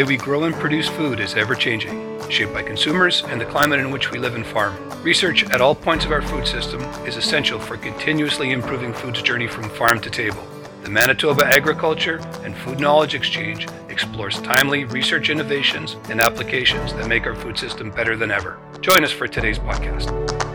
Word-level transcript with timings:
way 0.00 0.04
we 0.04 0.16
grow 0.16 0.44
and 0.44 0.54
produce 0.54 0.88
food 0.88 1.20
is 1.20 1.34
ever 1.34 1.54
changing, 1.54 2.18
shaped 2.30 2.54
by 2.54 2.62
consumers 2.62 3.22
and 3.24 3.38
the 3.38 3.44
climate 3.44 3.80
in 3.80 3.90
which 3.90 4.10
we 4.10 4.18
live 4.18 4.34
and 4.34 4.46
farm. 4.46 4.74
Research 5.02 5.44
at 5.50 5.60
all 5.60 5.74
points 5.74 6.06
of 6.06 6.12
our 6.12 6.22
food 6.22 6.46
system 6.46 6.80
is 7.06 7.16
essential 7.16 7.58
for 7.58 7.76
continuously 7.76 8.52
improving 8.52 8.94
food's 8.94 9.20
journey 9.20 9.46
from 9.46 9.68
farm 9.68 10.00
to 10.00 10.08
table. 10.08 10.42
The 10.84 10.90
Manitoba 10.90 11.44
Agriculture 11.44 12.18
and 12.44 12.56
Food 12.56 12.80
Knowledge 12.80 13.14
Exchange 13.14 13.68
explores 13.90 14.40
timely 14.40 14.84
research 14.84 15.28
innovations 15.28 15.96
and 16.08 16.18
applications 16.18 16.94
that 16.94 17.06
make 17.06 17.26
our 17.26 17.34
food 17.34 17.58
system 17.58 17.90
better 17.90 18.16
than 18.16 18.30
ever. 18.30 18.58
Join 18.80 19.04
us 19.04 19.12
for 19.12 19.28
today's 19.28 19.58
podcast. 19.58 20.49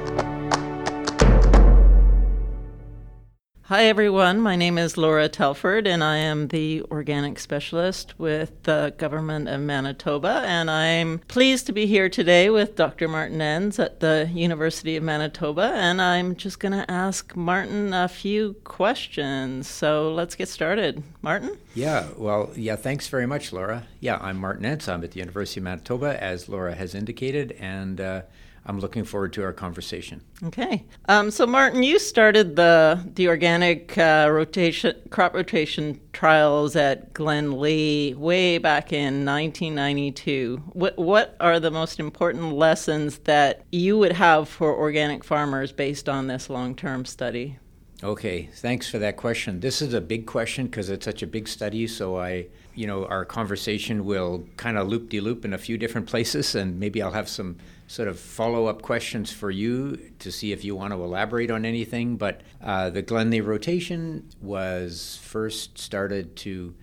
Hi, 3.76 3.88
everyone. 3.88 4.40
My 4.40 4.56
name 4.56 4.78
is 4.78 4.96
Laura 4.96 5.28
Telford, 5.28 5.86
and 5.86 6.02
I 6.02 6.16
am 6.16 6.48
the 6.48 6.82
organic 6.84 7.38
specialist 7.38 8.18
with 8.18 8.64
the 8.64 8.94
Government 8.98 9.50
of 9.50 9.60
Manitoba. 9.60 10.44
And 10.46 10.72
I'm 10.72 11.20
pleased 11.28 11.66
to 11.66 11.74
be 11.74 11.86
here 11.86 12.08
today 12.08 12.50
with 12.50 12.78
Dr. 12.78 13.10
Martin 13.10 13.40
Entz 13.40 13.78
at 13.78 14.00
the 14.00 14.32
University 14.34 14.96
of 14.96 15.04
Manitoba. 15.04 15.74
And 15.76 16.02
I'm 16.02 16.38
just 16.38 16.62
going 16.62 16.72
to 16.72 16.90
ask 16.90 17.36
Martin 17.36 17.94
a 17.94 18.08
few 18.08 18.54
questions. 18.64 19.68
So 19.68 20.14
let's 20.14 20.36
get 20.36 20.48
started. 20.48 21.04
Martin? 21.22 21.58
Yeah, 21.74 22.08
well, 22.16 22.52
yeah, 22.56 22.78
thanks 22.78 23.10
very 23.10 23.26
much, 23.26 23.52
Laura. 23.52 23.84
Yeah, 24.00 24.20
I'm 24.22 24.38
Martin 24.38 24.64
Entz. 24.64 24.88
I'm 24.88 25.04
at 25.04 25.12
the 25.12 25.20
University 25.20 25.60
of 25.60 25.66
Manitoba, 25.66 26.24
as 26.24 26.48
Laura 26.48 26.76
has 26.76 26.96
indicated. 26.96 27.52
And 27.60 28.00
uh, 28.00 28.22
I'm 28.68 28.80
looking 28.80 29.04
forward 29.04 29.34
to 29.34 29.44
our 29.44 29.54
conversation. 29.54 30.22
Okay. 30.44 30.86
Um, 31.08 31.30
so, 31.30 31.46
Martin, 31.46 31.84
you 31.84 32.00
started 32.00 32.56
the 32.56 33.00
the 33.14 33.28
organic 33.28 33.98
uh, 33.98 34.28
rotation 34.32 34.96
crop 35.12 35.34
rotation 35.34 36.00
trials 36.14 36.76
at 36.76 37.14
Glen 37.14 37.36
Glenlee 37.36 38.16
way 38.16 38.58
back 38.58 38.92
in 38.92 39.26
1992. 39.26 40.64
What 40.74 40.98
what 40.98 41.36
are 41.40 41.60
the 41.60 41.72
most 41.72 42.00
important 42.00 42.54
lessons 42.54 43.20
that 43.20 43.64
you 43.72 43.98
would 43.98 44.14
have 44.14 44.50
for 44.50 44.76
organic 44.76 45.24
farmers 45.24 45.72
based 45.72 46.10
on 46.10 46.28
this 46.28 46.50
long 46.50 46.76
term 46.76 47.06
study? 47.06 47.60
Okay, 48.04 48.50
thanks 48.54 48.90
for 48.90 49.00
that 49.00 49.16
question. 49.16 49.62
This 49.62 49.82
is 49.82 49.94
a 49.94 50.02
big 50.02 50.26
question 50.26 50.66
because 50.66 50.90
it's 50.90 51.06
such 51.06 51.24
a 51.24 51.28
big 51.28 51.48
study. 51.48 51.88
So 51.88 52.18
I, 52.18 52.48
you 52.74 52.88
know, 52.88 53.06
our 53.06 53.24
conversation 53.24 54.06
will 54.06 54.48
kind 54.58 54.78
of 54.78 54.88
loop 54.88 55.10
de 55.10 55.22
loop 55.22 55.46
in 55.46 55.54
a 55.54 55.58
few 55.58 55.78
different 55.78 56.08
places, 56.08 56.56
and 56.56 56.80
maybe 56.80 57.02
I'll 57.02 57.12
have 57.12 57.30
some 57.30 57.58
sort 57.88 58.08
of 58.08 58.20
follow 58.20 58.66
up 58.66 58.82
questions 58.82 59.32
for 59.32 59.52
you 59.52 60.12
to 60.20 60.32
see 60.32 60.52
if 60.52 60.64
you 60.64 60.76
want 60.76 60.92
to 60.94 61.04
elaborate 61.04 61.52
on 61.52 61.66
anything. 61.66 62.18
But 62.18 62.42
uh, 62.62 62.90
the 62.90 63.04
Glenlee 63.04 63.46
rotation 63.46 64.30
was 64.42 65.20
first 65.22 65.78
started 65.78 66.36
to 66.38 66.76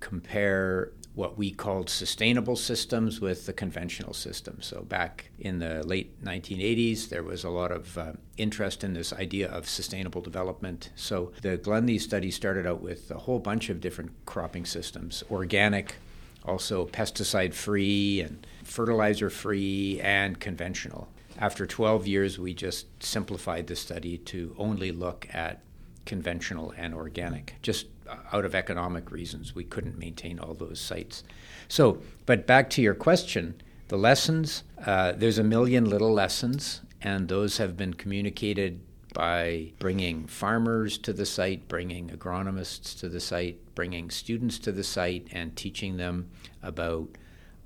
compare 0.00 0.92
what 1.14 1.38
we 1.38 1.50
called 1.50 1.88
sustainable 1.88 2.56
systems 2.56 3.20
with 3.20 3.46
the 3.46 3.52
conventional 3.52 4.12
system. 4.12 4.60
So, 4.60 4.82
back 4.82 5.30
in 5.38 5.60
the 5.60 5.86
late 5.86 6.22
1980s, 6.24 7.08
there 7.08 7.22
was 7.22 7.44
a 7.44 7.50
lot 7.50 7.70
of 7.70 7.96
uh, 7.96 8.12
interest 8.36 8.82
in 8.82 8.94
this 8.94 9.12
idea 9.12 9.48
of 9.48 9.68
sustainable 9.68 10.20
development. 10.20 10.90
So, 10.96 11.32
the 11.42 11.56
Glenlee 11.56 12.00
study 12.00 12.32
started 12.32 12.66
out 12.66 12.80
with 12.80 13.10
a 13.12 13.18
whole 13.18 13.38
bunch 13.38 13.70
of 13.70 13.80
different 13.80 14.10
cropping 14.26 14.64
systems 14.64 15.22
organic, 15.30 15.94
also 16.44 16.86
pesticide 16.86 17.54
free, 17.54 18.20
and 18.20 18.46
fertilizer 18.62 19.30
free, 19.30 20.00
and 20.00 20.38
conventional. 20.40 21.08
After 21.38 21.66
12 21.66 22.06
years, 22.06 22.38
we 22.38 22.54
just 22.54 22.86
simplified 23.02 23.66
the 23.66 23.76
study 23.76 24.18
to 24.18 24.54
only 24.58 24.92
look 24.92 25.26
at 25.32 25.62
conventional 26.06 26.72
and 26.76 26.94
organic, 26.94 27.54
just 27.62 27.86
out 28.32 28.44
of 28.44 28.54
economic 28.54 29.10
reasons. 29.10 29.54
We 29.54 29.64
couldn't 29.64 29.98
maintain 29.98 30.38
all 30.38 30.54
those 30.54 30.80
sites. 30.80 31.24
So, 31.68 31.98
but 32.26 32.46
back 32.46 32.70
to 32.70 32.82
your 32.82 32.94
question, 32.94 33.60
the 33.88 33.96
lessons, 33.96 34.64
uh, 34.84 35.12
there's 35.12 35.38
a 35.38 35.44
million 35.44 35.88
little 35.88 36.12
lessons, 36.12 36.82
and 37.00 37.28
those 37.28 37.58
have 37.58 37.76
been 37.76 37.94
communicated 37.94 38.80
by 39.14 39.72
bringing 39.78 40.26
farmers 40.26 40.98
to 40.98 41.12
the 41.14 41.24
site, 41.24 41.66
bringing 41.68 42.10
agronomists 42.10 42.98
to 42.98 43.08
the 43.08 43.20
site, 43.20 43.58
bringing 43.74 44.10
students 44.10 44.58
to 44.58 44.72
the 44.72 44.84
site, 44.84 45.28
and 45.30 45.56
teaching 45.56 45.96
them 45.96 46.28
about 46.62 47.08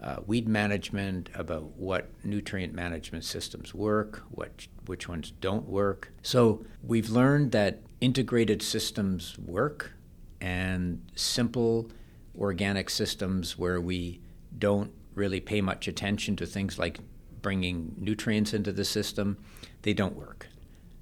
uh, 0.01 0.17
weed 0.27 0.47
management, 0.47 1.29
about 1.35 1.77
what 1.77 2.11
nutrient 2.23 2.73
management 2.73 3.25
systems 3.25 3.75
work, 3.75 4.23
what 4.31 4.69
which 4.87 5.09
ones 5.09 5.33
don't 5.41 5.69
work. 5.69 6.13
So 6.23 6.65
we've 6.83 7.11
learned 7.11 7.51
that 7.53 7.81
integrated 8.01 8.63
systems 8.63 9.37
work 9.39 9.93
and 10.41 11.05
simple 11.17 11.91
organic 12.39 12.91
systems 12.91 13.59
where 13.59 13.81
we 13.81 14.21
don't 14.57 14.93
really 15.15 15.41
pay 15.41 15.61
much 15.61 15.89
attention 15.89 16.37
to 16.37 16.47
things 16.47 16.79
like 16.79 17.01
bringing 17.43 17.95
nutrients 17.99 18.55
into 18.55 18.73
the 18.73 18.85
system, 18.85 19.37
they 19.83 19.93
don't 19.93 20.15
work. 20.15 20.49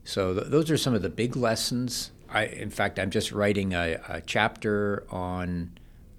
So 0.06 0.33
th- 0.33 0.47
those 0.47 0.71
are 0.71 0.77
some 0.77 0.94
of 0.94 1.03
the 1.03 1.11
big 1.11 1.37
lessons. 1.37 2.12
I, 2.31 2.47
in 2.47 2.71
fact, 2.71 2.99
I'm 2.99 3.11
just 3.11 3.33
writing 3.33 3.75
a, 3.75 4.00
a 4.09 4.21
chapter 4.21 5.05
on 5.11 5.72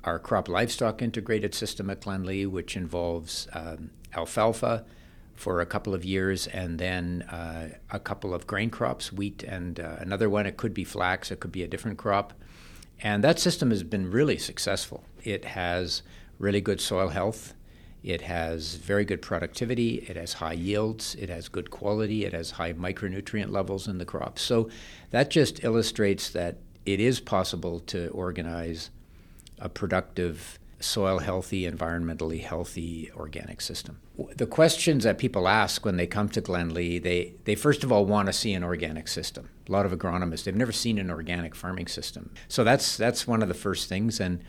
our 0.03 0.19
crop 0.19 0.49
livestock 0.49 1.01
integrated 1.01 1.55
system 1.55 1.89
at 1.89 2.01
Glenlee, 2.01 2.45
which 2.45 2.75
involves 2.75 3.47
um, 3.53 3.91
alfalfa 4.13 4.85
for 5.35 5.61
a 5.61 5.65
couple 5.65 5.93
of 5.93 6.03
years 6.03 6.47
and 6.47 6.79
then 6.79 7.21
uh, 7.23 7.69
a 7.89 7.99
couple 7.99 8.33
of 8.33 8.45
grain 8.45 8.69
crops, 8.69 9.13
wheat 9.13 9.43
and 9.43 9.79
uh, 9.79 9.95
another 9.99 10.29
one. 10.29 10.45
It 10.45 10.57
could 10.57 10.73
be 10.73 10.83
flax, 10.83 11.31
it 11.31 11.39
could 11.39 11.51
be 11.51 11.63
a 11.63 11.67
different 11.67 11.97
crop. 11.97 12.33
And 13.01 13.23
that 13.23 13.39
system 13.39 13.69
has 13.69 13.83
been 13.83 14.11
really 14.11 14.37
successful. 14.37 15.03
It 15.23 15.45
has 15.45 16.01
really 16.39 16.61
good 16.61 16.81
soil 16.81 17.09
health. 17.09 17.53
It 18.07 18.21
has 18.21 18.75
very 18.75 19.03
good 19.03 19.21
productivity. 19.21 19.95
It 20.07 20.15
has 20.15 20.31
high 20.31 20.53
yields. 20.53 21.13
It 21.15 21.27
has 21.27 21.49
good 21.49 21.69
quality. 21.69 22.23
It 22.23 22.31
has 22.31 22.51
high 22.51 22.71
micronutrient 22.71 23.51
levels 23.51 23.85
in 23.85 23.97
the 23.97 24.05
crops. 24.05 24.41
So 24.41 24.69
that 25.11 25.29
just 25.29 25.61
illustrates 25.65 26.29
that 26.29 26.55
it 26.85 27.01
is 27.01 27.19
possible 27.19 27.81
to 27.81 28.07
organize 28.11 28.91
a 29.59 29.67
productive, 29.67 30.57
soil 30.79 31.19
healthy, 31.19 31.69
environmentally 31.69 32.41
healthy 32.41 33.11
organic 33.13 33.59
system. 33.59 33.99
The 34.37 34.47
questions 34.47 35.03
that 35.03 35.17
people 35.17 35.45
ask 35.45 35.83
when 35.83 35.97
they 35.97 36.07
come 36.07 36.29
to 36.29 36.41
Glenlee, 36.41 37.03
they, 37.03 37.33
they 37.43 37.55
first 37.55 37.83
of 37.83 37.91
all 37.91 38.05
want 38.05 38.27
to 38.27 38.33
see 38.33 38.53
an 38.53 38.63
organic 38.63 39.09
system. 39.09 39.49
A 39.67 39.71
lot 39.73 39.85
of 39.85 39.91
agronomists, 39.91 40.45
they've 40.45 40.55
never 40.55 40.71
seen 40.71 40.97
an 40.97 41.11
organic 41.11 41.55
farming 41.55 41.87
system. 41.87 42.31
So 42.47 42.63
that's, 42.63 42.95
that's 42.95 43.27
one 43.27 43.41
of 43.41 43.49
the 43.49 43.53
first 43.53 43.89
things. 43.89 44.21
And, 44.21 44.41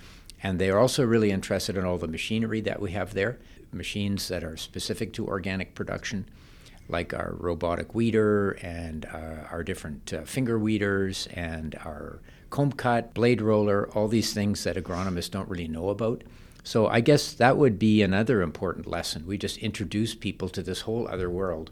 and 0.42 0.58
they're 0.58 0.78
also 0.78 1.04
really 1.04 1.30
interested 1.30 1.76
in 1.76 1.84
all 1.84 1.98
the 1.98 2.08
machinery 2.08 2.60
that 2.62 2.80
we 2.80 2.92
have 2.92 3.14
there, 3.14 3.38
machines 3.72 4.28
that 4.28 4.44
are 4.44 4.56
specific 4.56 5.12
to 5.12 5.26
organic 5.26 5.74
production 5.74 6.26
like 6.88 7.12
our 7.12 7.34
robotic 7.38 7.94
weeder 7.94 8.52
and 8.62 9.06
uh, 9.06 9.46
our 9.50 9.62
different 9.62 10.12
uh, 10.12 10.22
finger 10.22 10.58
weeders 10.58 11.28
and 11.34 11.74
our 11.84 12.20
comb 12.50 12.72
cut, 12.72 13.14
blade 13.14 13.42
roller, 13.42 13.88
all 13.90 14.08
these 14.08 14.32
things 14.32 14.64
that 14.64 14.76
agronomists 14.76 15.30
don't 15.30 15.48
really 15.48 15.68
know 15.68 15.90
about. 15.90 16.24
So 16.64 16.86
I 16.86 17.00
guess 17.00 17.32
that 17.34 17.56
would 17.56 17.78
be 17.78 18.02
another 18.02 18.42
important 18.42 18.86
lesson. 18.86 19.26
We 19.26 19.38
just 19.38 19.58
introduce 19.58 20.14
people 20.14 20.48
to 20.50 20.62
this 20.62 20.82
whole 20.82 21.06
other 21.08 21.30
world, 21.30 21.70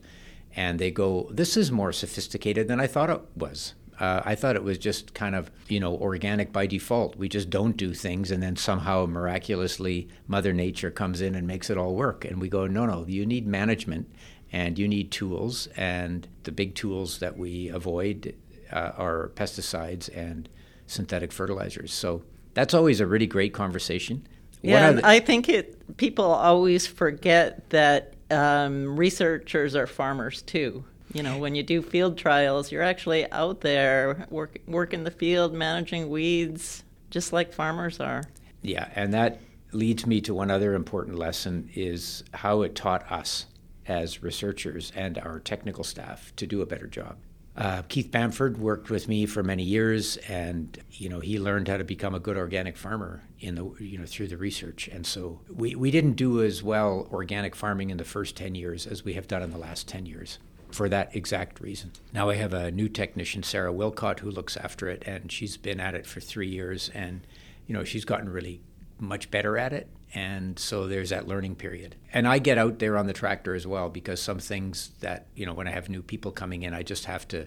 and 0.54 0.78
they 0.78 0.90
go, 0.90 1.28
"This 1.30 1.56
is 1.56 1.70
more 1.72 1.92
sophisticated 1.92 2.68
than 2.68 2.80
I 2.80 2.86
thought 2.86 3.10
it 3.10 3.20
was." 3.34 3.74
Uh, 3.98 4.20
I 4.24 4.34
thought 4.34 4.56
it 4.56 4.62
was 4.64 4.78
just 4.78 5.14
kind 5.14 5.34
of, 5.34 5.50
you 5.68 5.80
know, 5.80 5.94
organic 5.96 6.52
by 6.52 6.66
default. 6.66 7.16
We 7.16 7.28
just 7.28 7.48
don't 7.50 7.76
do 7.76 7.94
things, 7.94 8.30
and 8.30 8.42
then 8.42 8.56
somehow 8.56 9.06
miraculously, 9.06 10.08
Mother 10.28 10.52
Nature 10.52 10.90
comes 10.90 11.20
in 11.20 11.34
and 11.34 11.46
makes 11.46 11.70
it 11.70 11.78
all 11.78 11.94
work. 11.94 12.24
And 12.24 12.40
we 12.40 12.48
go, 12.48 12.66
no, 12.66 12.84
no, 12.86 13.04
you 13.08 13.24
need 13.24 13.46
management, 13.46 14.08
and 14.52 14.78
you 14.78 14.86
need 14.86 15.10
tools, 15.10 15.66
and 15.76 16.28
the 16.42 16.52
big 16.52 16.74
tools 16.74 17.18
that 17.20 17.38
we 17.38 17.68
avoid 17.68 18.34
uh, 18.72 18.92
are 18.96 19.30
pesticides 19.34 20.14
and 20.16 20.48
synthetic 20.86 21.32
fertilizers. 21.32 21.92
So 21.92 22.22
that's 22.54 22.74
always 22.74 23.00
a 23.00 23.06
really 23.06 23.26
great 23.26 23.54
conversation. 23.54 24.26
Yeah, 24.62 24.92
the- 24.92 25.06
I 25.06 25.20
think 25.20 25.48
it. 25.48 25.96
People 25.96 26.24
always 26.24 26.86
forget 26.86 27.70
that 27.70 28.14
um, 28.30 28.96
researchers 28.98 29.74
are 29.76 29.86
farmers 29.86 30.42
too. 30.42 30.84
You 31.16 31.22
know, 31.22 31.38
when 31.38 31.54
you 31.54 31.62
do 31.62 31.80
field 31.80 32.18
trials, 32.18 32.70
you're 32.70 32.82
actually 32.82 33.32
out 33.32 33.62
there 33.62 34.26
work 34.28 34.58
work 34.66 34.92
in 34.92 35.02
the 35.02 35.10
field, 35.10 35.54
managing 35.54 36.10
weeds, 36.10 36.84
just 37.08 37.32
like 37.32 37.54
farmers 37.54 38.00
are. 38.00 38.24
Yeah, 38.60 38.90
and 38.94 39.14
that 39.14 39.40
leads 39.72 40.06
me 40.06 40.20
to 40.20 40.34
one 40.34 40.50
other 40.50 40.74
important 40.74 41.16
lesson: 41.16 41.70
is 41.74 42.22
how 42.34 42.60
it 42.60 42.74
taught 42.74 43.10
us 43.10 43.46
as 43.88 44.22
researchers 44.22 44.92
and 44.94 45.16
our 45.16 45.40
technical 45.40 45.84
staff 45.84 46.36
to 46.36 46.46
do 46.46 46.60
a 46.60 46.66
better 46.66 46.86
job. 46.86 47.16
Uh, 47.56 47.80
Keith 47.88 48.10
Bamford 48.10 48.58
worked 48.58 48.90
with 48.90 49.08
me 49.08 49.24
for 49.24 49.42
many 49.42 49.62
years, 49.62 50.18
and 50.28 50.78
you 50.90 51.08
know 51.08 51.20
he 51.20 51.38
learned 51.38 51.68
how 51.68 51.78
to 51.78 51.84
become 51.84 52.14
a 52.14 52.20
good 52.20 52.36
organic 52.36 52.76
farmer 52.76 53.22
in 53.40 53.54
the 53.54 53.64
you 53.80 53.96
know 53.96 54.04
through 54.04 54.28
the 54.28 54.36
research. 54.36 54.86
And 54.88 55.06
so 55.06 55.40
we, 55.48 55.76
we 55.76 55.90
didn't 55.90 56.16
do 56.16 56.42
as 56.42 56.62
well 56.62 57.08
organic 57.10 57.56
farming 57.56 57.88
in 57.88 57.96
the 57.96 58.04
first 58.04 58.36
ten 58.36 58.54
years 58.54 58.86
as 58.86 59.02
we 59.02 59.14
have 59.14 59.26
done 59.26 59.40
in 59.40 59.50
the 59.50 59.56
last 59.56 59.88
ten 59.88 60.04
years 60.04 60.38
for 60.76 60.90
that 60.90 61.16
exact 61.16 61.58
reason. 61.58 61.90
Now 62.12 62.28
I 62.28 62.34
have 62.34 62.52
a 62.52 62.70
new 62.70 62.90
technician, 62.90 63.42
Sarah 63.42 63.72
Wilcott, 63.72 64.20
who 64.20 64.30
looks 64.30 64.58
after 64.58 64.88
it, 64.88 65.02
and 65.06 65.32
she's 65.32 65.56
been 65.56 65.80
at 65.80 65.94
it 65.94 66.06
for 66.06 66.20
three 66.20 66.48
years, 66.48 66.90
and 66.94 67.26
you 67.66 67.72
know 67.74 67.82
she's 67.82 68.04
gotten 68.04 68.28
really 68.28 68.60
much 69.00 69.30
better 69.30 69.56
at 69.56 69.72
it. 69.72 69.88
And 70.14 70.58
so 70.58 70.86
there's 70.86 71.10
that 71.10 71.26
learning 71.26 71.56
period. 71.56 71.96
And 72.12 72.28
I 72.28 72.38
get 72.38 72.58
out 72.58 72.78
there 72.78 72.96
on 72.96 73.06
the 73.06 73.12
tractor 73.12 73.54
as 73.54 73.66
well 73.66 73.88
because 73.88 74.20
some 74.20 74.38
things 74.38 74.90
that, 75.00 75.26
you 75.34 75.44
know, 75.44 75.52
when 75.52 75.66
I 75.66 75.72
have 75.72 75.88
new 75.88 76.00
people 76.00 76.30
coming 76.30 76.62
in, 76.62 76.72
I 76.72 76.82
just 76.82 77.06
have 77.06 77.26
to 77.28 77.46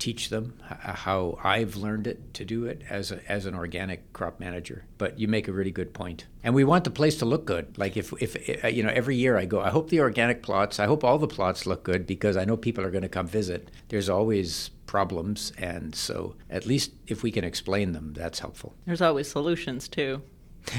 teach 0.00 0.30
them 0.30 0.54
how 0.64 1.38
I've 1.44 1.76
learned 1.76 2.06
it 2.06 2.34
to 2.34 2.44
do 2.44 2.64
it 2.64 2.82
as 2.88 3.12
a, 3.12 3.20
as 3.30 3.46
an 3.46 3.54
organic 3.54 4.12
crop 4.12 4.40
manager. 4.40 4.84
But 4.98 5.20
you 5.20 5.28
make 5.28 5.46
a 5.46 5.52
really 5.52 5.70
good 5.70 5.92
point. 5.92 6.26
And 6.42 6.54
we 6.54 6.64
want 6.64 6.84
the 6.84 6.90
place 6.90 7.16
to 7.18 7.26
look 7.26 7.44
good. 7.44 7.78
Like 7.78 7.96
if 7.96 8.12
if 8.20 8.64
uh, 8.64 8.68
you 8.68 8.82
know 8.82 8.90
every 8.90 9.16
year 9.16 9.36
I 9.36 9.44
go, 9.44 9.60
I 9.60 9.70
hope 9.70 9.90
the 9.90 10.00
organic 10.00 10.42
plots, 10.42 10.80
I 10.80 10.86
hope 10.86 11.04
all 11.04 11.18
the 11.18 11.28
plots 11.28 11.66
look 11.66 11.84
good 11.84 12.06
because 12.06 12.36
I 12.36 12.44
know 12.44 12.56
people 12.56 12.84
are 12.84 12.90
going 12.90 13.02
to 13.02 13.08
come 13.08 13.26
visit. 13.26 13.70
There's 13.88 14.08
always 14.08 14.70
problems 14.86 15.52
and 15.56 15.94
so 15.94 16.34
at 16.48 16.66
least 16.66 16.90
if 17.06 17.22
we 17.22 17.30
can 17.30 17.44
explain 17.44 17.92
them, 17.92 18.12
that's 18.12 18.40
helpful. 18.40 18.74
There's 18.86 19.02
always 19.02 19.30
solutions 19.30 19.86
too. 19.88 20.22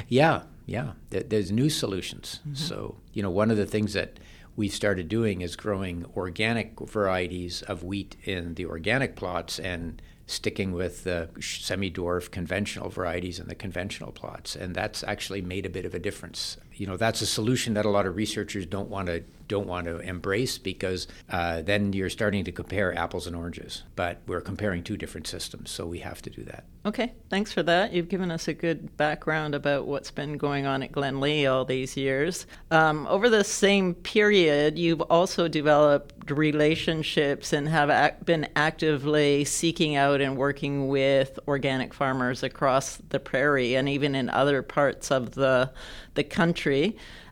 Yeah, 0.07 0.43
yeah. 0.67 0.91
There's 1.09 1.51
new 1.51 1.69
solutions. 1.69 2.39
Mm-hmm. 2.41 2.53
So, 2.53 2.97
you 3.13 3.23
know, 3.23 3.31
one 3.31 3.49
of 3.49 3.57
the 3.57 3.65
things 3.65 3.93
that 3.93 4.19
we 4.61 4.69
started 4.69 5.09
doing 5.09 5.41
is 5.41 5.55
growing 5.55 6.05
organic 6.15 6.79
varieties 6.81 7.63
of 7.63 7.83
wheat 7.83 8.15
in 8.25 8.53
the 8.53 8.63
organic 8.67 9.15
plots 9.15 9.57
and 9.57 9.99
sticking 10.27 10.71
with 10.71 11.03
the 11.03 11.27
semi-dwarf 11.39 12.29
conventional 12.29 12.87
varieties 12.87 13.39
in 13.39 13.47
the 13.47 13.55
conventional 13.55 14.11
plots. 14.11 14.55
And 14.55 14.75
that's 14.75 15.03
actually 15.03 15.41
made 15.41 15.65
a 15.65 15.69
bit 15.69 15.83
of 15.83 15.95
a 15.95 15.99
difference 15.99 16.57
you 16.75 16.87
know 16.87 16.97
that's 16.97 17.21
a 17.21 17.25
solution 17.25 17.73
that 17.73 17.85
a 17.85 17.89
lot 17.89 18.05
of 18.05 18.15
researchers 18.15 18.65
don't 18.65 18.89
want 18.89 19.07
to 19.07 19.23
don't 19.47 19.67
want 19.67 19.85
to 19.85 19.99
embrace 19.99 20.57
because 20.57 21.09
uh, 21.29 21.61
then 21.61 21.91
you're 21.91 22.09
starting 22.09 22.45
to 22.45 22.53
compare 22.53 22.97
apples 22.97 23.27
and 23.27 23.35
oranges 23.35 23.83
but 23.97 24.21
we're 24.25 24.39
comparing 24.39 24.81
two 24.81 24.95
different 24.95 25.27
systems 25.27 25.69
so 25.69 25.85
we 25.85 25.99
have 25.99 26.21
to 26.21 26.29
do 26.29 26.43
that. 26.43 26.63
Okay 26.85 27.13
thanks 27.29 27.51
for 27.51 27.61
that. 27.63 27.91
You've 27.91 28.07
given 28.07 28.31
us 28.31 28.47
a 28.47 28.53
good 28.53 28.95
background 28.95 29.53
about 29.53 29.87
what's 29.87 30.09
been 30.09 30.37
going 30.37 30.65
on 30.65 30.83
at 30.83 30.91
glenlee 30.93 31.51
all 31.51 31.65
these 31.65 31.97
years. 31.97 32.47
Um, 32.71 33.05
over 33.07 33.29
the 33.29 33.43
same 33.43 33.93
period 33.93 34.79
you've 34.79 35.01
also 35.01 35.49
developed 35.49 36.31
relationships 36.31 37.51
and 37.51 37.67
have 37.67 37.89
ac- 37.89 38.23
been 38.23 38.47
actively 38.55 39.43
seeking 39.43 39.97
out 39.97 40.21
and 40.21 40.37
working 40.37 40.87
with 40.87 41.37
organic 41.47 41.93
farmers 41.93 42.41
across 42.41 42.97
the 43.09 43.19
prairie 43.19 43.75
and 43.75 43.89
even 43.89 44.15
in 44.15 44.29
other 44.29 44.61
parts 44.61 45.11
of 45.11 45.31
the 45.31 45.71
the 46.13 46.23
country. 46.23 46.60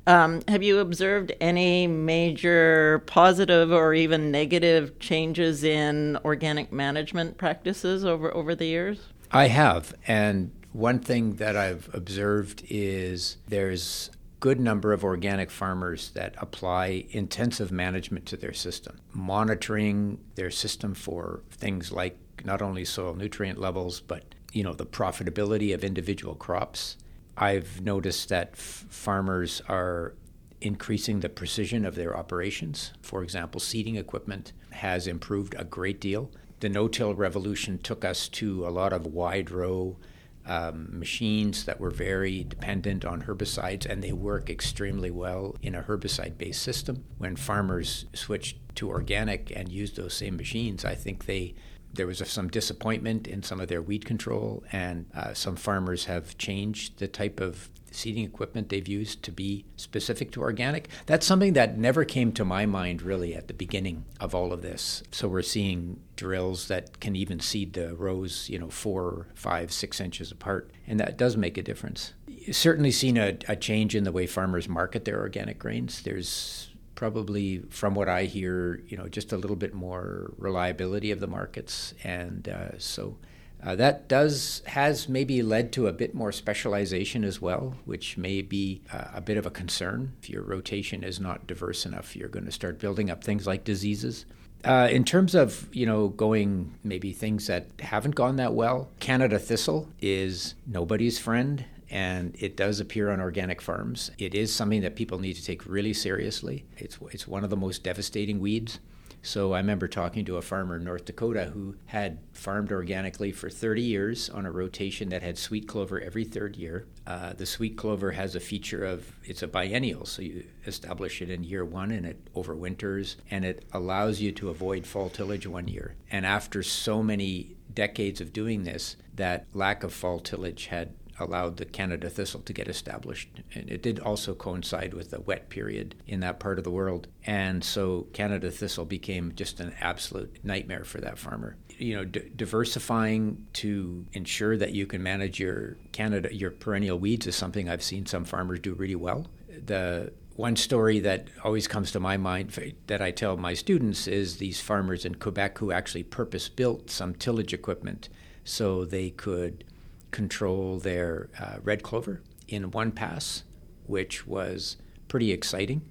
Um, 0.08 0.42
have 0.48 0.64
you 0.64 0.80
observed 0.80 1.34
any 1.40 1.86
major 1.86 3.04
positive 3.06 3.72
or 3.72 3.94
even 3.94 4.32
negative 4.32 4.98
changes 5.00 5.64
in 5.64 6.18
organic 6.26 6.72
management 6.72 7.38
practices 7.38 8.04
over, 8.04 8.34
over 8.34 8.56
the 8.56 8.66
years? 8.66 9.10
I 9.32 9.48
have. 9.48 9.94
And 10.08 10.52
one 10.72 11.00
thing 11.00 11.36
that 11.36 11.56
I've 11.56 11.90
observed 11.94 12.64
is 12.70 13.38
there's 13.48 14.10
good 14.40 14.60
number 14.60 14.94
of 14.94 15.04
organic 15.04 15.52
farmers 15.52 16.12
that 16.12 16.34
apply 16.38 17.06
intensive 17.12 17.72
management 17.72 18.26
to 18.28 18.38
their 18.38 18.54
system, 18.54 19.00
monitoring 19.14 20.20
their 20.36 20.52
system 20.52 20.94
for 20.94 21.42
things 21.52 21.92
like 21.92 22.18
not 22.46 22.62
only 22.62 22.86
soil 22.86 23.14
nutrient 23.14 23.60
levels, 23.60 24.00
but 24.00 24.24
you 24.54 24.64
know 24.64 24.74
the 24.74 24.86
profitability 24.86 25.74
of 25.74 25.84
individual 25.84 26.36
crops, 26.36 26.98
I've 27.40 27.82
noticed 27.82 28.30
that 28.30 28.50
f- 28.54 28.86
farmers 28.90 29.62
are 29.70 30.14
increasing 30.62 31.22
the 31.22 31.30
precision 31.30 31.86
of 31.86 31.96
their 31.96 32.16
operations. 32.16 32.92
For 33.02 33.24
example, 33.24 33.62
seeding 33.62 33.96
equipment 33.96 34.52
has 34.72 35.08
improved 35.08 35.56
a 35.58 35.64
great 35.64 36.02
deal. 36.02 36.32
The 36.60 36.68
no 36.68 36.90
till 36.90 37.16
revolution 37.16 37.78
took 37.78 38.04
us 38.04 38.28
to 38.30 38.68
a 38.68 38.70
lot 38.70 38.92
of 38.92 39.06
wide 39.06 39.52
row 39.52 39.98
um, 40.46 40.88
machines 41.00 41.64
that 41.66 41.80
were 41.80 41.92
very 41.92 42.44
dependent 42.44 43.06
on 43.06 43.24
herbicides 43.24 43.86
and 43.86 44.04
they 44.04 44.12
work 44.12 44.50
extremely 44.50 45.12
well 45.12 45.56
in 45.62 45.76
a 45.76 45.84
herbicide 45.84 46.38
based 46.38 46.62
system. 46.62 47.06
When 47.18 47.38
farmers 47.38 48.06
switched 48.14 48.58
to 48.76 48.90
organic 48.90 49.56
and 49.56 49.72
used 49.72 49.96
those 49.96 50.14
same 50.14 50.36
machines, 50.36 50.84
I 50.84 50.96
think 50.96 51.26
they 51.26 51.56
there 51.94 52.08
was 52.08 52.22
some 52.30 52.48
disappointment 52.50 53.28
in 53.28 53.44
some 53.44 53.60
of 53.60 53.68
their 53.68 53.82
weed 53.82 54.06
control, 54.06 54.64
and 54.72 55.06
uh, 55.16 55.34
some 55.34 55.56
farmers 55.56 56.06
have 56.06 56.38
changed 56.38 57.00
the 57.00 57.08
type 57.08 57.40
of 57.40 57.70
seeding 57.92 58.24
equipment 58.24 58.70
they've 58.70 58.88
used 58.88 59.24
to 59.24 59.32
be 59.32 59.66
specific 59.76 60.32
to 60.32 60.42
organic. 60.42 60.90
That's 61.06 61.26
something 61.26 61.54
that 61.54 61.78
never 61.78 62.06
came 62.06 62.32
to 62.34 62.46
my 62.46 62.66
mind 62.66 63.02
really 63.02 63.34
at 63.34 63.48
the 63.48 63.54
beginning 63.54 64.06
of 64.20 64.36
all 64.36 64.54
of 64.54 64.62
this. 64.62 65.04
So 65.12 65.28
we're 65.28 65.42
seeing 65.42 66.00
drills 66.16 66.68
that 66.68 67.00
can 67.00 67.16
even 67.16 67.40
seed 67.40 67.74
the 67.74 67.96
rows, 67.96 68.48
you 68.50 68.60
know, 68.60 68.70
four, 68.70 69.28
five, 69.34 69.72
six 69.72 70.00
inches 70.00 70.32
apart, 70.32 70.70
and 70.88 71.00
that 71.00 71.18
does 71.18 71.38
make 71.38 71.58
a 71.58 71.64
difference. 71.64 72.14
Certainly 72.52 72.92
seen 72.92 73.18
a, 73.18 73.38
a 73.48 73.56
change 73.56 73.96
in 73.96 74.04
the 74.04 74.12
way 74.12 74.28
farmers 74.28 74.70
market 74.70 75.06
their 75.06 75.20
organic 75.20 75.60
grains. 75.60 76.02
There's 76.04 76.69
probably, 77.00 77.60
from 77.70 77.96
what 77.96 78.10
I 78.10 78.26
hear, 78.26 78.84
you 78.90 78.98
know, 78.98 79.08
just 79.08 79.32
a 79.32 79.38
little 79.38 79.56
bit 79.56 79.74
more 79.74 80.34
reliability 80.38 81.12
of 81.12 81.22
the 81.22 81.28
markets, 81.28 81.94
and 82.04 82.50
uh, 82.50 82.78
so 82.78 83.16
uh, 83.64 83.74
that 83.76 84.10
does 84.10 84.62
has 84.66 85.08
maybe 85.08 85.42
led 85.42 85.72
to 85.72 85.88
a 85.88 85.94
bit 85.94 86.14
more 86.14 86.34
specialization 86.34 87.24
as 87.24 87.42
well, 87.42 87.78
which 87.86 88.18
may 88.18 88.42
be 88.42 88.82
uh, 88.92 89.06
a 89.14 89.22
bit 89.22 89.38
of 89.38 89.46
a 89.46 89.50
concern. 89.50 90.12
If 90.22 90.30
your 90.30 90.44
rotation 90.44 91.02
is 91.06 91.22
not 91.22 91.48
diverse 91.48 91.86
enough, 91.86 92.18
you're 92.18 92.28
going 92.28 92.44
to 92.44 92.52
start 92.52 92.80
building 92.80 93.10
up 93.10 93.24
things 93.24 93.48
like 93.48 93.64
diseases. 93.64 94.26
Uh, 94.66 94.90
in 94.92 95.06
terms 95.06 95.34
of 95.36 95.74
you 95.74 95.86
know 95.86 96.10
going 96.10 96.74
maybe 96.84 97.14
things 97.14 97.48
that 97.48 97.68
haven't 97.80 98.16
gone 98.16 98.36
that 98.36 98.54
well, 98.54 98.90
Canada 99.00 99.40
thistle 99.40 99.88
is 100.02 100.54
nobody's 100.68 101.18
friend 101.18 101.64
and 101.90 102.36
it 102.40 102.56
does 102.56 102.80
appear 102.80 103.10
on 103.10 103.20
organic 103.20 103.62
farms. 103.62 104.12
It 104.18 104.36
is 104.36 104.54
something 104.54 104.82
that 104.82 104.96
people 104.96 105.20
need 105.20 105.36
to 105.36 105.44
take 105.44 105.66
really 105.66 105.94
seriously. 105.94 106.66
It's, 106.78 106.98
it's 107.12 107.28
one 107.28 107.44
of 107.44 107.50
the 107.50 107.58
most 107.58 107.84
devastating 107.84 108.40
weeds. 108.40 108.80
So 109.22 109.54
I 109.54 109.58
remember 109.58 109.88
talking 109.88 110.24
to 110.26 110.38
a 110.38 110.42
farmer 110.42 110.78
in 110.78 110.86
North 110.86 111.06
Dakota 111.06 111.46
who 111.54 111.76
had 111.88 112.20
farmed 112.32 112.72
organically 112.72 113.32
for 113.32 113.50
30 113.50 113.82
years 113.82 114.30
on 114.30 114.46
a 114.46 114.52
rotation 114.52 115.10
that 115.10 115.22
had 115.22 115.38
sweet 115.38 115.68
clover 115.68 116.00
every 116.00 116.24
third 116.24 116.56
year. 116.56 116.88
Uh, 117.06 117.34
the 117.34 117.46
sweet 117.46 117.76
clover 117.76 118.12
has 118.12 118.36
a 118.36 118.40
feature 118.40 118.86
of 118.86 119.12
it's 119.26 119.44
a 119.44 119.48
biennial, 119.48 120.06
so 120.06 120.22
you 120.22 120.46
establish 120.66 121.22
it 121.22 121.30
in 121.30 121.44
year 121.44 121.66
one 121.66 121.92
and 121.92 122.06
it 122.06 122.34
overwinters 122.34 123.18
and 123.30 123.44
it 123.44 123.66
allows 123.74 124.22
you 124.22 124.32
to 124.32 124.50
avoid 124.50 124.86
fall 124.88 125.10
tillage 125.10 125.46
one 125.46 125.68
year. 125.68 125.96
And 126.10 126.26
after 126.26 126.64
so 126.64 127.04
many 127.04 127.58
decades 127.74 128.22
of 128.22 128.32
doing 128.32 128.64
this, 128.64 128.96
that 129.16 129.46
lack 129.54 129.84
of 129.84 129.94
fall 129.94 130.20
tillage 130.20 130.68
had 130.68 130.94
allowed 131.20 131.58
the 131.58 131.66
Canada 131.66 132.10
thistle 132.10 132.42
to 132.42 132.54
get 132.54 132.68
established. 132.68 133.30
And 133.54 133.70
it 133.70 133.82
did 133.82 134.00
also 134.00 134.34
coincide 134.34 134.94
with 134.94 135.12
the 135.12 135.22
wet 135.22 135.50
period 135.50 135.96
in 136.08 136.20
that 136.22 136.40
part 136.40 136.58
of 136.58 136.64
the 136.64 136.72
world. 136.72 137.08
And 137.26 137.64
so 137.64 138.08
Canada 138.14 138.52
thistle 138.52 138.86
became 138.86 139.34
just 139.36 139.60
an 139.60 139.74
absolute 139.80 140.40
nightmare 140.44 140.84
for 140.84 141.00
that 141.02 141.18
farmer. 141.18 141.58
You 141.78 141.96
know, 141.96 142.06
d- 142.06 142.30
diversifying 142.36 143.48
to 143.54 144.06
ensure 144.14 144.58
that 144.58 144.74
you 144.74 144.86
can 144.86 145.02
manage 145.02 145.40
your 145.40 145.78
Canada, 145.92 146.34
your 146.34 146.52
perennial 146.52 147.00
weeds 147.00 147.28
is 147.28 147.36
something 147.36 147.70
I've 147.70 147.84
seen 147.84 148.06
some 148.06 148.26
farmers 148.26 148.60
do 148.60 148.74
really 148.74 148.96
well. 148.96 149.28
The 149.66 150.12
one 150.36 150.56
story 150.56 151.02
that 151.02 151.28
always 151.44 151.68
comes 151.68 151.92
to 151.92 152.00
my 152.00 152.16
mind 152.16 152.58
that 152.88 153.02
I 153.02 153.12
tell 153.12 153.36
my 153.36 153.54
students 153.54 154.08
is 154.08 154.38
these 154.38 154.62
farmers 154.62 155.04
in 155.04 155.16
Quebec 155.16 155.58
who 155.58 155.74
actually 155.74 156.04
purpose 156.04 156.48
built 156.48 156.90
some 156.90 157.14
tillage 157.14 157.54
equipment 157.54 158.08
so 158.46 158.86
they 158.86 159.10
could 159.10 159.66
control 160.12 160.80
their 160.80 161.30
uh, 161.40 161.58
red 161.64 161.84
clover 161.84 162.22
in 162.48 162.72
one 162.72 162.92
pass, 162.92 163.44
which 163.86 164.26
was 164.28 164.78
pretty 165.08 165.32
exciting. 165.32 165.82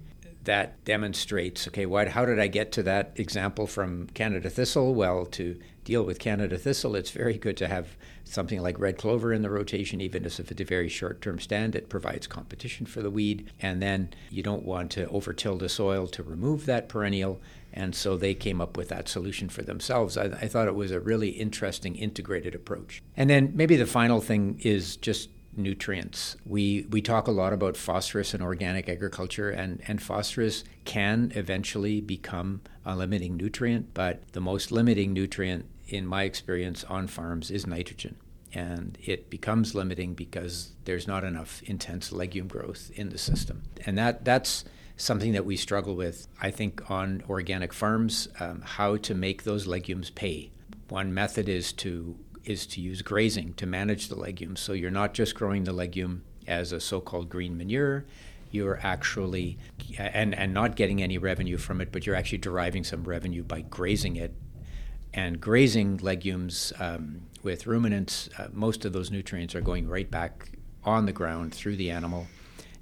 That 0.45 0.83
demonstrates 0.85 1.67
okay, 1.67 1.85
what, 1.85 2.09
how 2.09 2.25
did 2.25 2.39
I 2.39 2.47
get 2.47 2.71
to 2.73 2.83
that 2.83 3.13
example 3.17 3.67
from 3.67 4.07
Canada 4.07 4.49
thistle? 4.49 4.95
Well, 4.95 5.25
to 5.27 5.59
deal 5.83 6.03
with 6.03 6.19
Canada 6.19 6.57
thistle, 6.57 6.95
it's 6.95 7.11
very 7.11 7.37
good 7.37 7.57
to 7.57 7.67
have 7.67 7.97
something 8.23 8.61
like 8.61 8.79
red 8.79 8.97
clover 8.97 9.33
in 9.33 9.41
the 9.41 9.49
rotation, 9.49 9.99
even 10.01 10.23
if 10.23 10.39
it's 10.39 10.61
a 10.61 10.63
very 10.63 10.87
short 10.87 11.21
term 11.21 11.39
stand. 11.39 11.75
It 11.75 11.89
provides 11.89 12.27
competition 12.27 12.85
for 12.85 13.01
the 13.01 13.09
weed. 13.09 13.51
And 13.61 13.81
then 13.81 14.09
you 14.29 14.43
don't 14.43 14.63
want 14.63 14.91
to 14.91 15.07
overtill 15.09 15.57
the 15.57 15.69
soil 15.69 16.07
to 16.07 16.23
remove 16.23 16.65
that 16.65 16.89
perennial. 16.89 17.41
And 17.79 17.95
so 17.95 18.17
they 18.17 18.33
came 18.33 18.59
up 18.59 18.75
with 18.75 18.89
that 18.89 19.07
solution 19.07 19.47
for 19.47 19.61
themselves. 19.61 20.17
I, 20.17 20.25
I, 20.25 20.47
thought 20.49 20.67
it 20.67 20.75
was 20.75 20.91
a 20.91 20.99
really 20.99 21.29
interesting 21.29 21.95
integrated 21.95 22.53
approach. 22.53 23.01
And 23.15 23.29
then 23.29 23.53
maybe 23.55 23.77
the 23.77 23.85
final 23.85 24.19
thing 24.19 24.59
is 24.61 24.97
just 24.97 25.29
nutrients. 25.55 26.35
We 26.45 26.85
we 26.89 27.01
talk 27.01 27.27
a 27.27 27.31
lot 27.31 27.53
about 27.53 27.77
phosphorus 27.77 28.33
in 28.33 28.41
organic 28.41 28.89
agriculture 28.89 29.49
and, 29.49 29.81
and 29.87 30.01
phosphorus 30.01 30.65
can 30.83 31.31
eventually 31.35 32.01
become 32.01 32.61
a 32.85 32.97
limiting 32.97 33.37
nutrient, 33.37 33.93
but 33.93 34.29
the 34.33 34.41
most 34.41 34.73
limiting 34.73 35.13
nutrient 35.13 35.65
in 35.87 36.05
my 36.05 36.23
experience 36.23 36.83
on 36.83 37.07
farms 37.07 37.49
is 37.49 37.65
nitrogen. 37.65 38.17
And 38.53 38.97
it 39.01 39.29
becomes 39.29 39.73
limiting 39.73 40.15
because 40.15 40.73
there's 40.83 41.07
not 41.07 41.23
enough 41.23 41.63
intense 41.63 42.11
legume 42.11 42.47
growth 42.47 42.91
in 42.93 43.07
the 43.07 43.17
system. 43.17 43.63
And 43.85 43.97
that 43.97 44.25
that's 44.25 44.65
something 44.99 45.31
that 45.31 45.45
we 45.45 45.55
struggle 45.55 45.95
with, 45.95 46.27
I 46.41 46.51
think, 46.51 46.91
on 46.91 47.23
organic 47.29 47.73
farms, 47.73 48.27
um, 48.39 48.61
how 48.61 48.97
to 48.97 49.15
make 49.15 49.43
those 49.43 49.65
legumes 49.65 50.09
pay. 50.09 50.51
One 50.89 51.13
method 51.13 51.47
is 51.49 51.71
to 51.73 52.17
is 52.43 52.65
to 52.65 52.81
use 52.81 53.01
grazing 53.01 53.53
to 53.53 53.65
manage 53.65 54.07
the 54.07 54.15
legumes. 54.15 54.59
So 54.59 54.73
you're 54.73 54.91
not 54.91 55.13
just 55.13 55.35
growing 55.35 55.65
the 55.65 55.73
legume 55.73 56.23
as 56.47 56.71
a 56.71 56.79
so-called 56.79 57.29
green 57.29 57.57
manure. 57.57 58.05
You're 58.51 58.79
actually 58.81 59.57
and 59.97 60.35
and 60.35 60.53
not 60.53 60.75
getting 60.75 61.01
any 61.01 61.17
revenue 61.17 61.57
from 61.57 61.79
it, 61.81 61.91
but 61.91 62.05
you're 62.05 62.15
actually 62.15 62.39
deriving 62.39 62.83
some 62.83 63.03
revenue 63.03 63.43
by 63.43 63.61
grazing 63.61 64.17
it. 64.17 64.33
And 65.13 65.39
grazing 65.39 65.97
legumes 65.97 66.73
um, 66.79 67.21
with 67.41 67.67
ruminants, 67.67 68.29
uh, 68.37 68.47
most 68.51 68.85
of 68.85 68.93
those 68.93 69.11
nutrients 69.11 69.55
are 69.55 69.61
going 69.61 69.87
right 69.87 70.09
back 70.09 70.51
on 70.83 71.05
the 71.05 71.13
ground 71.13 71.53
through 71.53 71.77
the 71.77 71.89
animal, 71.89 72.27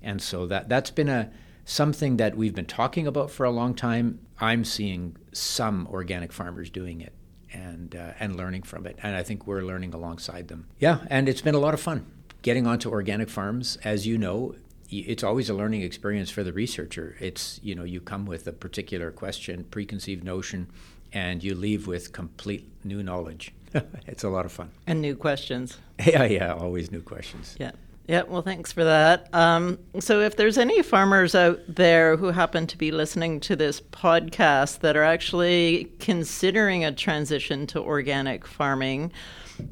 and 0.02 0.22
so 0.22 0.46
that 0.48 0.68
that's 0.68 0.92
been 0.92 1.10
a 1.10 1.32
something 1.68 2.16
that 2.18 2.36
we've 2.36 2.56
been 2.56 2.66
talking 2.66 3.06
about 3.06 3.30
for 3.30 3.46
a 3.46 3.52
long 3.52 3.76
time. 3.76 4.20
I'm 4.40 4.64
seeing 4.64 5.18
some 5.34 5.86
organic 5.92 6.32
farmers 6.32 6.70
doing 6.70 7.02
it 7.02 7.14
and 7.54 7.96
uh, 7.96 8.14
and 8.20 8.36
learning 8.36 8.64
from 8.64 8.88
it, 8.88 8.98
and 9.04 9.16
I 9.16 9.22
think 9.22 9.46
we're 9.46 9.62
learning 9.62 9.94
alongside 9.94 10.48
them. 10.48 10.68
Yeah, 10.80 11.00
and 11.08 11.30
it's 11.30 11.42
been 11.42 11.56
a 11.56 11.60
lot 11.60 11.74
of 11.74 11.82
fun 11.82 12.06
getting 12.42 12.66
onto 12.66 12.90
organic 12.90 13.30
farms. 13.30 13.78
As 13.84 14.08
you 14.08 14.18
know, 14.18 14.56
it's 14.90 15.24
always 15.24 15.50
a 15.50 15.54
learning 15.54 15.82
experience 15.82 16.30
for 16.30 16.44
the 16.44 16.54
researcher. 16.54 17.16
It's 17.20 17.60
you 17.62 17.76
know 17.76 17.84
you 17.84 18.00
come 18.00 18.26
with 18.26 18.48
a 18.48 18.54
particular 18.54 19.12
question, 19.12 19.66
preconceived 19.66 20.24
notion, 20.24 20.70
and 21.12 21.44
you 21.44 21.54
leave 21.54 21.86
with 21.86 22.14
complete 22.14 22.70
new 22.84 23.04
knowledge. 23.04 23.54
it's 24.08 24.24
a 24.24 24.30
lot 24.30 24.46
of 24.46 24.52
fun 24.52 24.72
and 24.88 25.02
new 25.02 25.16
questions. 25.16 25.78
Yeah, 26.06 26.26
yeah, 26.26 26.54
always 26.54 26.92
new 26.92 27.02
questions. 27.02 27.56
Yeah. 27.60 27.72
Yeah, 28.08 28.24
well, 28.24 28.42
thanks 28.42 28.72
for 28.72 28.86
that. 28.86 29.28
Um, 29.34 29.80
so, 30.00 30.22
if 30.22 30.38
there's 30.38 30.58
any 30.58 30.82
farmers 30.82 31.36
out 31.36 31.60
there 31.68 32.16
who 32.16 32.28
happen 32.28 32.66
to 32.68 32.78
be 32.78 32.90
listening 32.90 33.42
to 33.42 33.56
this 33.56 33.82
podcast 33.82 34.80
that 34.80 34.96
are 34.96 35.04
actually 35.04 35.92
considering 36.00 36.86
a 36.86 36.94
transition 36.94 37.68
to 37.68 37.82
organic 37.82 38.48
farming, 38.48 39.12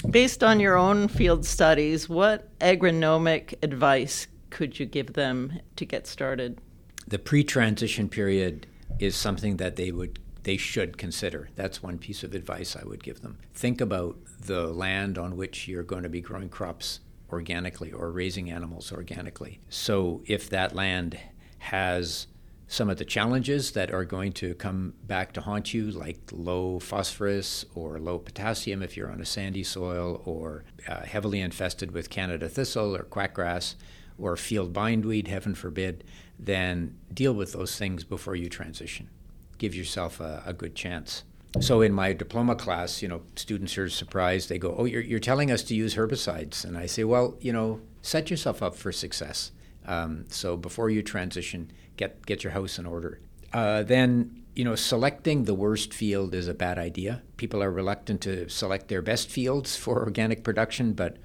based 0.09 0.43
on 0.43 0.59
your 0.59 0.75
own 0.75 1.07
field 1.07 1.45
studies, 1.45 2.09
what 2.09 2.57
agronomic 2.59 3.53
advice 3.63 4.27
could 4.49 4.79
you 4.79 4.85
give 4.85 5.13
them 5.13 5.59
to 5.77 5.85
get 5.85 6.05
started? 6.05 6.59
The 7.07 7.19
pre-transition 7.19 8.09
period 8.09 8.67
is 8.99 9.15
something 9.15 9.57
that 9.57 9.77
they 9.77 9.91
would 9.91 10.19
they 10.43 10.57
should 10.57 10.97
consider. 10.97 11.49
That's 11.55 11.81
one 11.81 11.97
piece 11.97 12.23
of 12.23 12.35
advice 12.35 12.75
I 12.75 12.83
would 12.85 13.03
give 13.03 13.21
them. 13.21 13.39
Think 13.55 13.81
about 13.81 14.17
the 14.39 14.67
land 14.67 15.17
on 15.17 15.37
which 15.37 15.67
you're 15.67 15.81
going 15.81 16.03
to 16.03 16.09
be 16.09 16.21
growing 16.21 16.49
crops 16.49 16.99
organically 17.31 17.91
or 17.91 18.11
raising 18.11 18.49
animals 18.49 18.91
organically. 18.91 19.59
So 19.69 20.21
if 20.25 20.49
that 20.49 20.75
land 20.75 21.19
has 21.59 22.27
some 22.67 22.89
of 22.89 22.97
the 22.97 23.05
challenges 23.05 23.71
that 23.71 23.91
are 23.91 24.05
going 24.05 24.31
to 24.33 24.55
come 24.55 24.93
back 25.03 25.33
to 25.33 25.41
haunt 25.41 25.73
you, 25.73 25.91
like 25.91 26.17
low 26.31 26.79
phosphorus 26.79 27.65
or 27.75 27.99
low 27.99 28.17
potassium 28.17 28.81
if 28.81 28.97
you're 28.97 29.11
on 29.11 29.21
a 29.21 29.25
sandy 29.25 29.63
soil, 29.63 30.21
or 30.25 30.63
uh, 30.87 31.01
heavily 31.01 31.41
infested 31.41 31.91
with 31.91 32.09
Canada 32.09 32.49
thistle 32.49 32.95
or 32.95 33.03
quackgrass, 33.03 33.75
or 34.17 34.35
field 34.35 34.73
bindweed, 34.73 35.27
heaven 35.27 35.53
forbid, 35.53 36.03
then 36.39 36.97
deal 37.13 37.33
with 37.33 37.53
those 37.53 37.77
things 37.77 38.03
before 38.03 38.35
you 38.35 38.49
transition. 38.49 39.09
Give 39.57 39.75
yourself 39.75 40.19
a, 40.19 40.41
a 40.45 40.53
good 40.53 40.75
chance. 40.75 41.23
So 41.61 41.81
in 41.81 41.93
my 41.93 42.13
diploma 42.13 42.55
class, 42.55 43.01
you 43.01 43.07
know, 43.07 43.21
students 43.35 43.77
are 43.77 43.89
surprised. 43.89 44.49
They 44.49 44.57
go, 44.57 44.75
"Oh, 44.77 44.85
you're, 44.85 45.01
you're 45.01 45.19
telling 45.19 45.51
us 45.51 45.63
to 45.63 45.75
use 45.75 45.95
herbicides," 45.95 46.65
and 46.65 46.77
I 46.77 46.85
say, 46.85 47.03
"Well, 47.03 47.37
you 47.39 47.53
know, 47.53 47.81
set 48.01 48.29
yourself 48.29 48.61
up 48.61 48.75
for 48.75 48.91
success. 48.91 49.51
Um, 49.85 50.25
so 50.29 50.57
before 50.57 50.89
you 50.89 51.01
transition, 51.01 51.71
get 51.97 52.25
get 52.25 52.43
your 52.43 52.51
house 52.53 52.79
in 52.79 52.85
order. 52.85 53.19
Uh, 53.53 53.83
then." 53.83 54.41
You 54.57 54.63
know, 54.63 54.75
selecting 54.75 55.43
the 55.43 55.53
worst 55.53 55.93
field 55.93 56.33
is 56.33 56.47
a 56.47 56.53
bad 56.53 56.77
idea. 56.79 57.23
People 57.35 57.61
are 57.61 57.69
reluctant 57.69 58.21
to 58.21 58.47
select 58.47 58.87
their 58.87 59.01
best 59.01 59.29
fields 59.29 59.75
for 59.75 60.01
organic 60.01 60.45
production, 60.45 60.93
but 60.93 61.17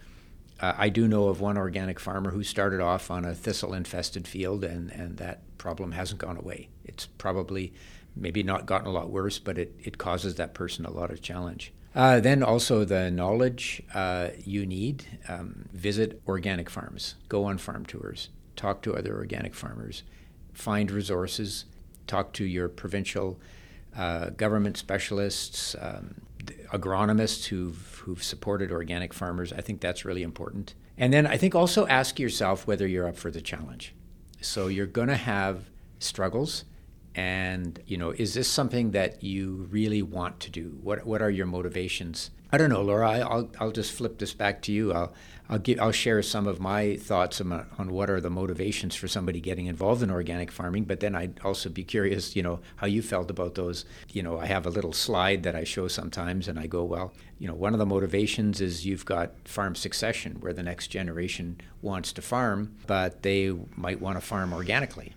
uh, 0.59 0.75
I 0.77 0.89
do 0.89 1.07
know 1.07 1.29
of 1.29 1.41
one 1.41 1.57
organic 1.57 2.01
farmer 2.01 2.33
who 2.33 2.43
started 2.43 2.81
off 2.81 3.09
on 3.09 3.25
a 3.25 3.35
thistle 3.35 3.73
infested 3.73 4.27
field, 4.27 4.65
and, 4.65 4.91
and 4.91 5.17
that 5.19 5.43
problem 5.59 5.93
hasn't 5.93 6.21
gone 6.21 6.37
away. 6.37 6.71
It's 6.85 7.07
probably 7.07 7.73
maybe 8.17 8.43
not 8.43 8.67
gotten 8.67 8.87
a 8.87 8.93
lot 8.93 9.11
worse, 9.11 9.39
but 9.39 9.59
it, 9.59 9.75
it 9.83 9.99
causes 9.99 10.35
that 10.37 10.55
person 10.55 10.85
a 10.85 10.91
lot 10.91 11.11
of 11.11 11.23
challenge. 11.23 11.73
Uh, 11.95 12.21
then 12.21 12.43
also 12.43 12.85
the 12.85 13.11
knowledge 13.11 13.83
uh, 13.95 14.29
you 14.45 14.65
need. 14.65 15.05
Um, 15.29 15.69
visit 15.73 16.21
organic 16.27 16.71
farms, 16.71 17.17
go 17.29 17.45
on 17.45 17.59
farm 17.59 17.85
tours, 17.85 18.29
talk 18.57 18.83
to 18.83 18.95
other 18.95 19.17
organic 19.17 19.55
farmers, 19.55 20.03
find 20.53 20.91
resources, 20.91 21.65
talk 22.07 22.33
to 22.35 22.45
your 22.45 22.69
provincial 22.69 23.41
uh, 23.97 24.31
government 24.31 24.77
specialists, 24.77 25.75
um, 25.81 26.21
agronomists 26.73 27.47
who've, 27.47 28.03
who've 28.05 28.23
supported 28.23 28.71
organic 28.71 29.13
farmers. 29.13 29.53
I 29.53 29.61
think 29.61 29.81
that's 29.81 30.05
really 30.05 30.23
important. 30.23 30.75
And 30.97 31.13
then 31.13 31.27
I 31.27 31.37
think 31.37 31.55
also 31.55 31.87
ask 31.87 32.21
yourself 32.21 32.67
whether 32.67 32.87
you're 32.87 33.09
up 33.09 33.17
for 33.17 33.31
the 33.31 33.41
challenge. 33.41 33.95
So 34.41 34.69
you're 34.69 34.87
going 34.87 35.09
to 35.09 35.17
have 35.17 35.65
struggles 35.99 36.65
and 37.15 37.81
you 37.87 37.97
know 37.97 38.11
is 38.11 38.35
this 38.35 38.49
something 38.49 38.93
that 38.93 39.23
you 39.23 39.69
really 39.71 40.03
want 40.03 40.41
to 40.41 40.51
do? 40.51 40.79
What 40.83 41.07
what 41.07 41.23
are 41.23 41.31
your 41.31 41.47
motivations? 41.47 42.31
I 42.53 42.59
don't 42.59 42.71
know 42.71 42.83
laura 42.83 43.11
I, 43.11 43.19
will 43.35 43.51
I'll 43.61 43.71
just 43.73 43.93
flip 43.93 44.19
this 44.19 44.35
back 44.35 44.63
to 44.63 44.73
you. 44.73 44.93
I'll 44.93 45.13
i'll 45.51 45.59
give 45.59 45.81
i'll 45.81 45.93
share 45.93 46.23
some 46.23 46.47
of 46.47 46.61
my 46.61 46.97
thoughts 46.97 47.41
on, 47.41 47.67
on 47.77 47.91
what 47.91 48.09
are 48.09 48.21
the 48.21 48.31
motivations 48.31 48.95
for 48.95 49.09
somebody 49.09 49.41
getting 49.41 49.67
involved 49.67 50.03
in 50.03 50.11
organic 50.11 50.51
farming 50.51 50.85
but 50.85 51.01
then 51.01 51.15
i'd 51.17 51.41
also 51.45 51.69
be 51.69 51.83
curious 51.83 52.37
you 52.37 52.43
know 52.43 52.61
how 52.77 52.87
you 52.87 53.03
felt 53.03 53.31
about 53.31 53.57
those. 53.57 53.85
You 54.13 54.23
know 54.23 54.39
i 54.39 54.47
have 54.47 54.65
a 54.65 54.71
little 54.71 54.93
slide 54.93 55.43
that 55.43 55.57
i 55.57 55.65
show 55.65 55.89
sometimes 55.89 56.47
and 56.47 56.59
i 56.59 56.67
go 56.67 56.85
well 56.85 57.13
you 57.39 57.49
know 57.49 57.55
one 57.55 57.73
of 57.75 57.81
the 57.81 57.87
motivations 57.87 58.61
is 58.61 58.87
you've 58.87 59.05
got 59.05 59.33
farm 59.45 59.75
succession 59.75 60.37
where 60.41 60.53
the 60.53 60.63
next 60.63 60.87
generation 60.89 61.61
wants 61.83 62.13
to 62.13 62.23
farm 62.23 62.77
but 62.87 63.23
they 63.23 63.53
might 63.77 64.01
want 64.01 64.17
to 64.17 64.21
farm 64.21 64.53
organically 64.53 65.15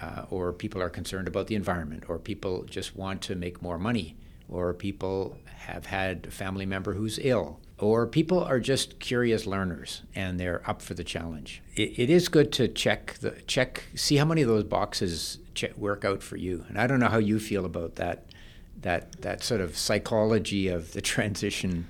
uh, 0.00 0.24
or 0.30 0.52
people 0.52 0.82
are 0.82 0.90
concerned 0.90 1.28
about 1.28 1.46
the 1.46 1.54
environment, 1.54 2.04
or 2.08 2.18
people 2.18 2.64
just 2.64 2.96
want 2.96 3.22
to 3.22 3.34
make 3.34 3.62
more 3.62 3.78
money, 3.78 4.16
or 4.48 4.72
people 4.74 5.38
have 5.66 5.86
had 5.86 6.26
a 6.26 6.30
family 6.30 6.66
member 6.66 6.94
who's 6.94 7.18
ill, 7.22 7.58
or 7.78 8.06
people 8.06 8.42
are 8.42 8.60
just 8.60 8.98
curious 8.98 9.46
learners 9.46 10.02
and 10.14 10.40
they're 10.40 10.62
up 10.68 10.80
for 10.80 10.94
the 10.94 11.04
challenge. 11.04 11.62
it, 11.74 11.98
it 11.98 12.10
is 12.10 12.28
good 12.28 12.52
to 12.52 12.68
check 12.68 13.14
the 13.20 13.32
check, 13.46 13.84
see 13.94 14.16
how 14.16 14.24
many 14.24 14.42
of 14.42 14.48
those 14.48 14.64
boxes 14.64 15.38
check, 15.54 15.76
work 15.76 16.04
out 16.04 16.22
for 16.22 16.36
you. 16.36 16.64
And 16.68 16.78
I 16.78 16.86
don't 16.86 17.00
know 17.00 17.08
how 17.08 17.18
you 17.18 17.38
feel 17.38 17.64
about 17.64 17.96
that, 17.96 18.26
that 18.80 19.20
that 19.22 19.42
sort 19.42 19.60
of 19.60 19.76
psychology 19.76 20.68
of 20.68 20.92
the 20.92 21.00
transition 21.14 21.86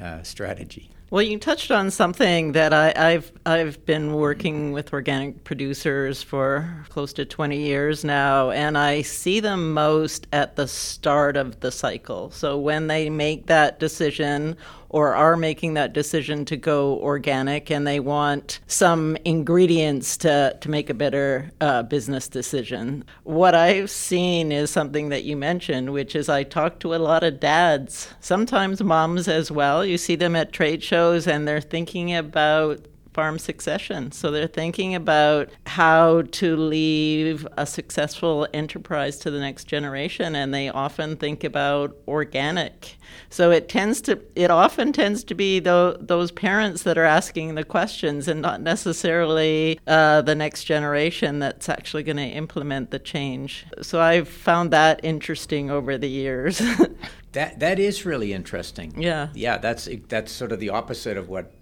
uh, 0.00 0.22
strategy. 0.22 0.90
Well, 1.14 1.22
you 1.22 1.38
touched 1.38 1.70
on 1.70 1.92
something 1.92 2.50
that 2.52 2.72
I, 2.72 3.12
have 3.12 3.30
I've 3.46 3.86
been 3.86 4.14
working 4.14 4.72
with 4.72 4.92
organic 4.92 5.44
producers 5.44 6.24
for 6.24 6.84
close 6.88 7.12
to 7.12 7.24
20 7.24 7.56
years 7.56 8.02
now, 8.02 8.50
and 8.50 8.76
I 8.76 9.02
see 9.02 9.38
them 9.38 9.72
most 9.72 10.26
at 10.32 10.56
the 10.56 10.66
start 10.66 11.36
of 11.36 11.60
the 11.60 11.70
cycle. 11.70 12.32
So 12.32 12.58
when 12.58 12.88
they 12.88 13.10
make 13.10 13.46
that 13.46 13.78
decision 13.78 14.56
or 14.94 15.12
are 15.12 15.36
making 15.36 15.74
that 15.74 15.92
decision 15.92 16.44
to 16.44 16.56
go 16.56 17.00
organic 17.00 17.68
and 17.68 17.84
they 17.84 17.98
want 17.98 18.60
some 18.68 19.16
ingredients 19.24 20.16
to, 20.16 20.56
to 20.60 20.70
make 20.70 20.88
a 20.88 20.94
better 20.94 21.50
uh, 21.60 21.82
business 21.82 22.28
decision. 22.28 23.04
What 23.24 23.56
I've 23.56 23.90
seen 23.90 24.52
is 24.52 24.70
something 24.70 25.08
that 25.08 25.24
you 25.24 25.36
mentioned, 25.36 25.92
which 25.92 26.14
is 26.14 26.28
I 26.28 26.44
talk 26.44 26.78
to 26.78 26.94
a 26.94 27.02
lot 27.02 27.24
of 27.24 27.40
dads, 27.40 28.14
sometimes 28.20 28.84
moms 28.84 29.26
as 29.26 29.50
well. 29.50 29.84
You 29.84 29.98
see 29.98 30.14
them 30.14 30.36
at 30.36 30.52
trade 30.52 30.80
shows 30.80 31.26
and 31.26 31.48
they're 31.48 31.60
thinking 31.60 32.14
about 32.14 32.86
farm 33.14 33.38
succession. 33.38 34.10
So 34.12 34.30
they're 34.30 34.48
thinking 34.48 34.94
about 34.94 35.48
how 35.66 36.22
to 36.22 36.56
leave 36.56 37.46
a 37.56 37.64
successful 37.64 38.46
enterprise 38.52 39.18
to 39.20 39.30
the 39.30 39.38
next 39.38 39.64
generation, 39.64 40.34
and 40.34 40.52
they 40.52 40.68
often 40.68 41.16
think 41.16 41.44
about 41.44 41.96
organic. 42.08 42.96
So 43.30 43.52
it 43.52 43.68
tends 43.68 44.00
to, 44.02 44.20
it 44.34 44.50
often 44.50 44.92
tends 44.92 45.22
to 45.24 45.34
be 45.34 45.60
the, 45.60 45.96
those 46.00 46.32
parents 46.32 46.82
that 46.82 46.98
are 46.98 47.04
asking 47.04 47.54
the 47.54 47.64
questions, 47.64 48.26
and 48.26 48.42
not 48.42 48.60
necessarily 48.60 49.78
uh, 49.86 50.22
the 50.22 50.34
next 50.34 50.64
generation 50.64 51.38
that's 51.38 51.68
actually 51.68 52.02
going 52.02 52.16
to 52.16 52.22
implement 52.22 52.90
the 52.90 52.98
change. 52.98 53.64
So 53.80 54.00
I've 54.00 54.28
found 54.28 54.72
that 54.72 55.00
interesting 55.04 55.70
over 55.70 55.96
the 55.96 56.08
years. 56.08 56.58
that 57.32 57.60
that 57.60 57.78
is 57.78 58.04
really 58.04 58.32
interesting. 58.32 59.00
Yeah, 59.00 59.28
yeah. 59.34 59.58
That's 59.58 59.88
that's 60.08 60.32
sort 60.32 60.50
of 60.50 60.58
the 60.58 60.70
opposite 60.70 61.16
of 61.16 61.28
what 61.28 61.44
what, 61.44 61.52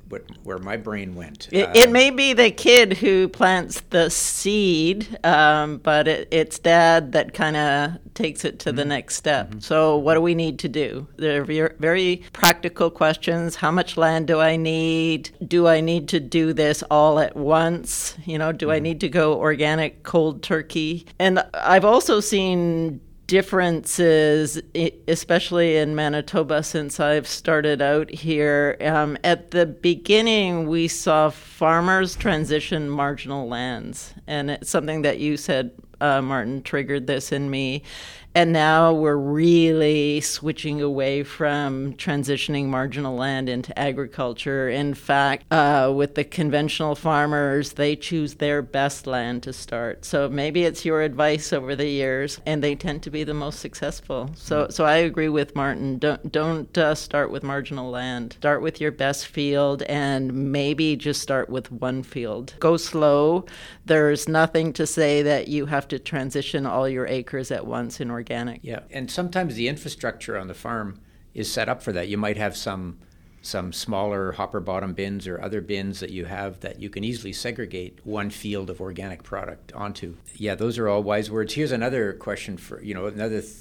where 0.42 0.58
my 0.58 0.76
brain 0.76 1.14
went. 1.14 1.48
It, 1.52 1.68
uh, 1.68 1.72
it, 1.74 1.90
may 1.90 2.10
be 2.10 2.32
the 2.32 2.50
kid 2.50 2.94
who 2.94 3.28
plants 3.28 3.80
the 3.90 4.10
seed, 4.10 5.18
um, 5.24 5.78
but 5.78 6.08
it, 6.08 6.28
it's 6.30 6.58
dad 6.58 7.12
that 7.12 7.34
kind 7.34 7.56
of 7.56 8.14
takes 8.14 8.44
it 8.44 8.58
to 8.60 8.70
mm-hmm. 8.70 8.76
the 8.76 8.84
next 8.84 9.16
step. 9.16 9.50
Mm-hmm. 9.50 9.60
So, 9.60 9.96
what 9.96 10.14
do 10.14 10.20
we 10.20 10.34
need 10.34 10.58
to 10.60 10.68
do? 10.68 11.06
They're 11.16 11.44
very, 11.44 11.74
very 11.78 12.22
practical 12.32 12.90
questions. 12.90 13.56
How 13.56 13.70
much 13.70 13.96
land 13.96 14.26
do 14.26 14.40
I 14.40 14.56
need? 14.56 15.30
Do 15.46 15.66
I 15.66 15.80
need 15.80 16.08
to 16.08 16.20
do 16.20 16.52
this 16.52 16.82
all 16.90 17.18
at 17.18 17.36
once? 17.36 18.16
You 18.24 18.38
know, 18.38 18.52
do 18.52 18.66
mm-hmm. 18.66 18.74
I 18.74 18.78
need 18.80 19.00
to 19.00 19.08
go 19.08 19.38
organic 19.38 20.02
cold 20.02 20.42
turkey? 20.42 21.06
And 21.18 21.44
I've 21.54 21.84
also 21.84 22.20
seen 22.20 23.00
differences, 23.32 24.60
especially 25.08 25.78
in 25.78 25.94
Manitoba, 25.94 26.62
since 26.62 27.00
I've 27.00 27.26
started 27.26 27.80
out 27.80 28.10
here. 28.10 28.76
Um, 28.82 29.16
at 29.24 29.52
the 29.52 29.64
beginning, 29.64 30.68
we 30.68 30.86
saw 30.86 31.30
farmers 31.30 32.14
transition 32.14 32.90
marginal 32.90 33.48
lands, 33.48 34.12
and 34.26 34.50
it's 34.50 34.68
something 34.68 35.00
that 35.00 35.18
you 35.18 35.38
said, 35.38 35.70
uh, 36.02 36.20
Martin, 36.20 36.60
triggered 36.60 37.06
this 37.06 37.32
in 37.32 37.48
me. 37.48 37.84
And 38.34 38.50
now 38.52 38.94
we're 38.94 39.16
really 39.16 40.22
switching 40.22 40.80
away 40.80 41.22
from 41.22 41.92
transitioning 41.94 42.66
marginal 42.66 43.14
land 43.14 43.50
into 43.50 43.78
agriculture. 43.78 44.70
In 44.70 44.94
fact, 44.94 45.44
uh, 45.52 45.92
with 45.94 46.14
the 46.14 46.24
conventional 46.24 46.94
farmers, 46.94 47.74
they 47.74 47.94
choose 47.94 48.34
their 48.34 48.62
best 48.62 49.06
land 49.06 49.42
to 49.42 49.52
start. 49.52 50.06
So 50.06 50.30
maybe 50.30 50.64
it's 50.64 50.82
your 50.82 51.02
advice 51.02 51.52
over 51.52 51.76
the 51.76 51.88
years, 51.88 52.40
and 52.46 52.64
they 52.64 52.74
tend 52.74 53.02
to 53.02 53.10
be 53.10 53.22
the 53.22 53.34
most 53.34 53.60
successful. 53.60 54.30
So, 54.34 54.68
so 54.70 54.86
I 54.86 54.96
agree 54.96 55.28
with 55.28 55.54
Martin. 55.54 55.98
Don't 55.98 56.32
don't 56.32 56.76
uh, 56.78 56.94
start 56.94 57.30
with 57.30 57.42
marginal 57.42 57.90
land. 57.90 58.34
Start 58.34 58.62
with 58.62 58.80
your 58.80 58.92
best 58.92 59.26
field, 59.26 59.82
and 59.82 60.50
maybe 60.52 60.96
just 60.96 61.20
start 61.20 61.50
with 61.50 61.70
one 61.70 62.02
field. 62.02 62.54
Go 62.60 62.78
slow. 62.78 63.44
There's 63.84 64.26
nothing 64.26 64.72
to 64.74 64.86
say 64.86 65.20
that 65.22 65.48
you 65.48 65.66
have 65.66 65.86
to 65.88 65.98
transition 65.98 66.64
all 66.64 66.88
your 66.88 67.06
acres 67.06 67.50
at 67.50 67.66
once 67.66 68.00
in 68.00 68.10
order 68.10 68.21
organic. 68.22 68.60
Yeah, 68.62 68.80
and 68.90 69.10
sometimes 69.10 69.54
the 69.56 69.68
infrastructure 69.68 70.38
on 70.38 70.46
the 70.46 70.54
farm 70.54 71.00
is 71.34 71.52
set 71.52 71.68
up 71.68 71.82
for 71.82 71.92
that. 71.92 72.08
You 72.08 72.16
might 72.16 72.36
have 72.36 72.56
some 72.56 72.98
some 73.44 73.72
smaller 73.72 74.30
hopper 74.32 74.60
bottom 74.60 74.94
bins 74.94 75.26
or 75.26 75.42
other 75.42 75.60
bins 75.60 75.98
that 75.98 76.10
you 76.10 76.24
have 76.26 76.60
that 76.60 76.78
you 76.78 76.88
can 76.88 77.02
easily 77.02 77.32
segregate 77.32 77.98
one 78.04 78.30
field 78.30 78.70
of 78.70 78.80
organic 78.80 79.24
product 79.24 79.72
onto. 79.72 80.14
Yeah, 80.36 80.54
those 80.54 80.78
are 80.78 80.88
all 80.88 81.02
wise 81.02 81.28
words. 81.28 81.54
Here's 81.54 81.72
another 81.72 82.12
question 82.12 82.56
for 82.56 82.80
you 82.82 82.94
know 82.94 83.06
another 83.06 83.40
th- 83.40 83.52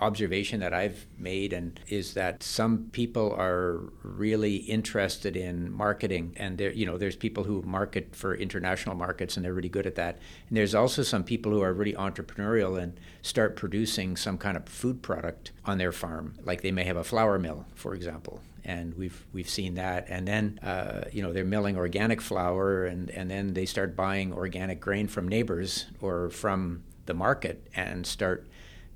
observation 0.00 0.60
that 0.60 0.72
I've 0.72 1.06
made 1.18 1.52
and 1.52 1.78
is 1.88 2.14
that 2.14 2.42
some 2.42 2.88
people 2.92 3.34
are 3.38 3.80
really 4.02 4.56
interested 4.56 5.36
in 5.36 5.72
marketing 5.72 6.34
and 6.36 6.58
there 6.58 6.72
you 6.72 6.86
know 6.86 6.98
there's 6.98 7.16
people 7.16 7.44
who 7.44 7.62
market 7.62 8.14
for 8.14 8.34
international 8.34 8.94
markets 8.94 9.36
and 9.36 9.44
they're 9.44 9.54
really 9.54 9.68
good 9.68 9.86
at 9.86 9.94
that 9.96 10.18
and 10.48 10.56
there's 10.56 10.74
also 10.74 11.02
some 11.02 11.24
people 11.24 11.52
who 11.52 11.62
are 11.62 11.72
really 11.72 11.94
entrepreneurial 11.94 12.80
and 12.80 12.98
start 13.22 13.56
producing 13.56 14.16
some 14.16 14.38
kind 14.38 14.56
of 14.56 14.68
food 14.68 15.02
product 15.02 15.52
on 15.64 15.78
their 15.78 15.92
farm 15.92 16.34
like 16.44 16.60
they 16.62 16.72
may 16.72 16.84
have 16.84 16.96
a 16.96 17.04
flour 17.04 17.38
mill 17.38 17.66
for 17.74 17.94
example 17.94 18.40
and 18.64 18.94
we've 18.94 19.26
we've 19.32 19.48
seen 19.48 19.74
that. 19.74 20.06
And 20.08 20.26
then 20.28 20.60
uh, 20.62 21.04
you 21.12 21.22
know 21.22 21.32
they're 21.32 21.44
milling 21.44 21.76
organic 21.76 22.20
flour, 22.20 22.84
and 22.84 23.10
and 23.10 23.30
then 23.30 23.54
they 23.54 23.66
start 23.66 23.96
buying 23.96 24.32
organic 24.32 24.80
grain 24.80 25.08
from 25.08 25.28
neighbors 25.28 25.86
or 26.00 26.30
from 26.30 26.82
the 27.06 27.14
market 27.14 27.66
and 27.74 28.06
start 28.06 28.46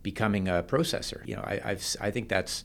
becoming 0.04 0.46
a 0.46 0.62
processor. 0.62 1.26
You 1.26 1.34
know, 1.34 1.42
I, 1.42 1.60
I've, 1.64 1.96
I 2.00 2.12
think 2.12 2.28
that's 2.28 2.64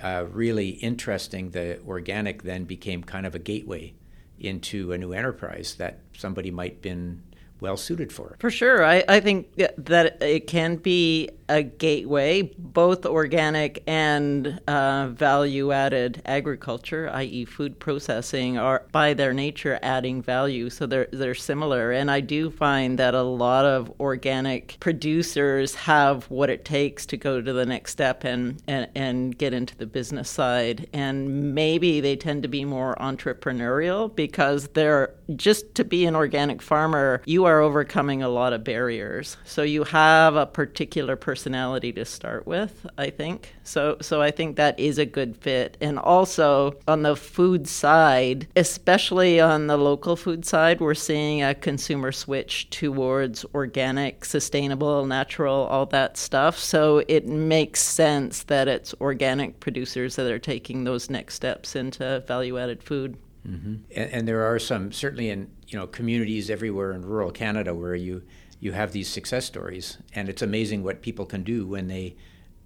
uh, 0.00 0.26
really 0.30 0.68
interesting. 0.68 1.50
The 1.50 1.80
organic 1.82 2.44
then 2.44 2.64
became 2.64 3.02
kind 3.02 3.26
of 3.26 3.34
a 3.34 3.40
gateway 3.40 3.94
into 4.38 4.92
a 4.92 4.98
new 4.98 5.12
enterprise 5.12 5.74
that 5.76 5.98
somebody 6.16 6.52
might 6.52 6.82
been 6.82 7.22
well 7.58 7.76
suited 7.76 8.12
for. 8.12 8.36
For 8.38 8.50
sure. 8.50 8.84
I, 8.84 9.02
I 9.08 9.18
think 9.18 9.54
that 9.56 10.22
it 10.22 10.46
can 10.46 10.76
be 10.76 11.30
a 11.48 11.62
gateway, 11.62 12.42
both 12.58 13.06
organic 13.06 13.82
and 13.86 14.60
uh, 14.66 15.08
value 15.08 15.72
added 15.72 16.22
agriculture, 16.26 17.08
i.e., 17.12 17.44
food 17.44 17.78
processing, 17.78 18.58
are 18.58 18.84
by 18.92 19.14
their 19.14 19.32
nature 19.32 19.78
adding 19.82 20.22
value. 20.22 20.70
So 20.70 20.86
they're, 20.86 21.08
they're 21.12 21.34
similar. 21.34 21.92
And 21.92 22.10
I 22.10 22.20
do 22.20 22.50
find 22.50 22.98
that 22.98 23.14
a 23.14 23.22
lot 23.22 23.64
of 23.64 23.92
organic 24.00 24.76
producers 24.80 25.74
have 25.74 26.24
what 26.30 26.50
it 26.50 26.64
takes 26.64 27.06
to 27.06 27.16
go 27.16 27.40
to 27.40 27.52
the 27.52 27.66
next 27.66 27.92
step 27.92 28.24
and, 28.24 28.60
and, 28.66 28.88
and 28.94 29.38
get 29.38 29.52
into 29.52 29.76
the 29.76 29.86
business 29.86 30.28
side. 30.28 30.88
And 30.92 31.54
maybe 31.54 32.00
they 32.00 32.16
tend 32.16 32.42
to 32.42 32.48
be 32.48 32.64
more 32.64 32.96
entrepreneurial 33.00 34.14
because 34.14 34.68
they're 34.68 35.14
just 35.36 35.74
to 35.76 35.84
be 35.84 36.06
an 36.06 36.16
organic 36.16 36.62
farmer, 36.62 37.22
you 37.24 37.44
are 37.44 37.60
overcoming 37.60 38.22
a 38.22 38.28
lot 38.28 38.52
of 38.52 38.64
barriers. 38.64 39.36
So 39.44 39.62
you 39.62 39.84
have 39.84 40.36
a 40.36 40.46
particular 40.46 41.16
person 41.16 41.35
personality 41.36 41.92
to 41.92 42.02
start 42.02 42.46
with, 42.46 42.86
I 42.96 43.10
think. 43.10 43.52
So 43.62 43.98
so 44.00 44.22
I 44.22 44.30
think 44.30 44.56
that 44.56 44.80
is 44.80 44.96
a 44.96 45.04
good 45.04 45.36
fit. 45.36 45.76
And 45.82 45.98
also 45.98 46.76
on 46.88 47.02
the 47.02 47.14
food 47.14 47.68
side, 47.68 48.48
especially 48.56 49.38
on 49.38 49.66
the 49.66 49.76
local 49.76 50.16
food 50.16 50.46
side, 50.46 50.80
we're 50.80 50.94
seeing 50.94 51.42
a 51.42 51.54
consumer 51.54 52.10
switch 52.10 52.70
towards 52.70 53.44
organic, 53.54 54.24
sustainable, 54.24 55.04
natural, 55.04 55.66
all 55.66 55.84
that 55.86 56.16
stuff. 56.16 56.58
So 56.58 57.02
it 57.06 57.26
makes 57.26 57.80
sense 57.82 58.44
that 58.44 58.66
it's 58.66 58.94
organic 58.98 59.60
producers 59.60 60.16
that 60.16 60.32
are 60.32 60.38
taking 60.38 60.84
those 60.84 61.10
next 61.10 61.34
steps 61.34 61.76
into 61.76 62.24
value-added 62.26 62.82
food. 62.82 63.18
Mm-hmm. 63.46 63.74
And, 63.94 64.10
and 64.10 64.28
there 64.28 64.42
are 64.42 64.58
some 64.58 64.90
certainly 64.90 65.28
in 65.28 65.50
you 65.68 65.78
know 65.78 65.86
communities 65.86 66.48
everywhere 66.48 66.92
in 66.92 67.02
rural 67.02 67.30
Canada 67.30 67.74
where 67.74 67.94
you 67.94 68.22
you 68.60 68.72
have 68.72 68.92
these 68.92 69.08
success 69.08 69.44
stories, 69.44 69.98
and 70.14 70.28
it's 70.28 70.42
amazing 70.42 70.82
what 70.82 71.02
people 71.02 71.26
can 71.26 71.42
do 71.42 71.66
when 71.66 71.88
they, 71.88 72.16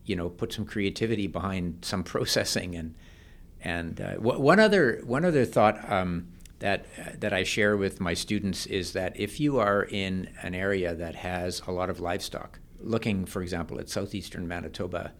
you 0.04 0.16
know, 0.16 0.28
put 0.28 0.52
some 0.52 0.64
creativity 0.64 1.26
behind 1.26 1.78
some 1.82 2.02
processing. 2.14 2.74
And 2.76 2.94
and 3.62 4.00
uh, 4.00 4.14
w- 4.14 4.40
one 4.40 4.60
other 4.60 5.00
one 5.04 5.24
other 5.24 5.44
thought 5.44 5.90
um, 5.90 6.28
that 6.60 6.86
uh, 6.98 7.10
that 7.18 7.32
I 7.32 7.42
share 7.42 7.76
with 7.76 8.00
my 8.00 8.14
students 8.14 8.66
is 8.66 8.92
that 8.92 9.18
if 9.18 9.40
you 9.40 9.58
are 9.58 9.84
in 9.84 10.30
an 10.42 10.54
area 10.54 10.94
that 10.94 11.16
has 11.16 11.60
a 11.66 11.72
lot 11.72 11.90
of 11.90 12.00
livestock, 12.00 12.60
looking, 12.78 13.26
for 13.26 13.42
example, 13.42 13.78
at 13.78 13.88
southeastern 13.88 14.46
Manitoba. 14.46 15.12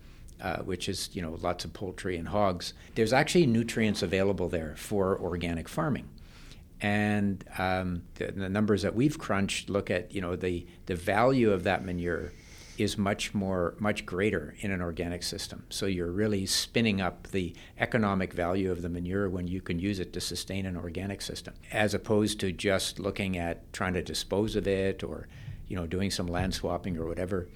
Uh, 0.43 0.63
which 0.63 0.89
is 0.89 1.11
you 1.13 1.21
know 1.21 1.37
lots 1.43 1.67
of 1.67 1.75
poultry 1.75 2.17
and 2.17 2.29
hogs. 2.29 2.73
There's 2.95 3.13
actually 3.13 3.45
nutrients 3.45 4.03
available 4.03 4.49
there 4.49 4.75
for 4.75 5.21
organic 5.21 5.69
farming 5.69 6.09
and 6.83 7.45
um, 7.59 8.03
the, 8.15 8.33
the, 8.33 8.49
numbers 8.49 8.83
that 8.83 8.95
we've 8.95 9.19
crunched 9.19 9.69
look 9.69 9.91
at 9.91 10.13
you 10.15 10.21
know 10.21 10.37
the 10.37 10.67
the 10.87 10.95
value 10.95 11.53
of 11.53 11.65
that 11.65 11.85
manure 11.85 12.33
is 12.79 12.97
much 12.97 13.35
more 13.35 13.75
much 13.79 14.07
greater 14.07 14.55
in 14.61 14.71
an 14.71 14.81
organic 14.81 15.23
system. 15.23 15.65
So 15.69 15.85
you're 15.85 16.11
really 16.11 16.47
spinning 16.47 17.01
up 17.01 17.29
the 17.29 17.55
economic 17.79 18.33
value 18.33 18.71
of 18.71 18.81
the 18.81 18.89
manure 18.89 19.29
when 19.29 19.47
you 19.47 19.61
can 19.61 19.79
use 19.79 20.01
it 20.01 20.15
to 20.15 20.21
sustain 20.21 20.65
an 20.65 20.77
organic 20.77 21.21
system 21.21 21.55
as 21.71 21.93
opposed 21.93 22.41
to 22.41 22.53
just 22.53 22.99
looking 22.99 23.37
at 23.37 23.71
trying 23.73 23.93
to 23.95 24.03
dispose 24.03 24.57
of 24.57 24.67
it 24.67 25.05
or 25.05 25.29
you 25.69 25.77
know 25.77 25.87
doing 25.87 26.11
some 26.11 26.27
land 26.27 26.55
swapping 26.55 26.97
or 26.97 27.07
whatever. 27.07 27.49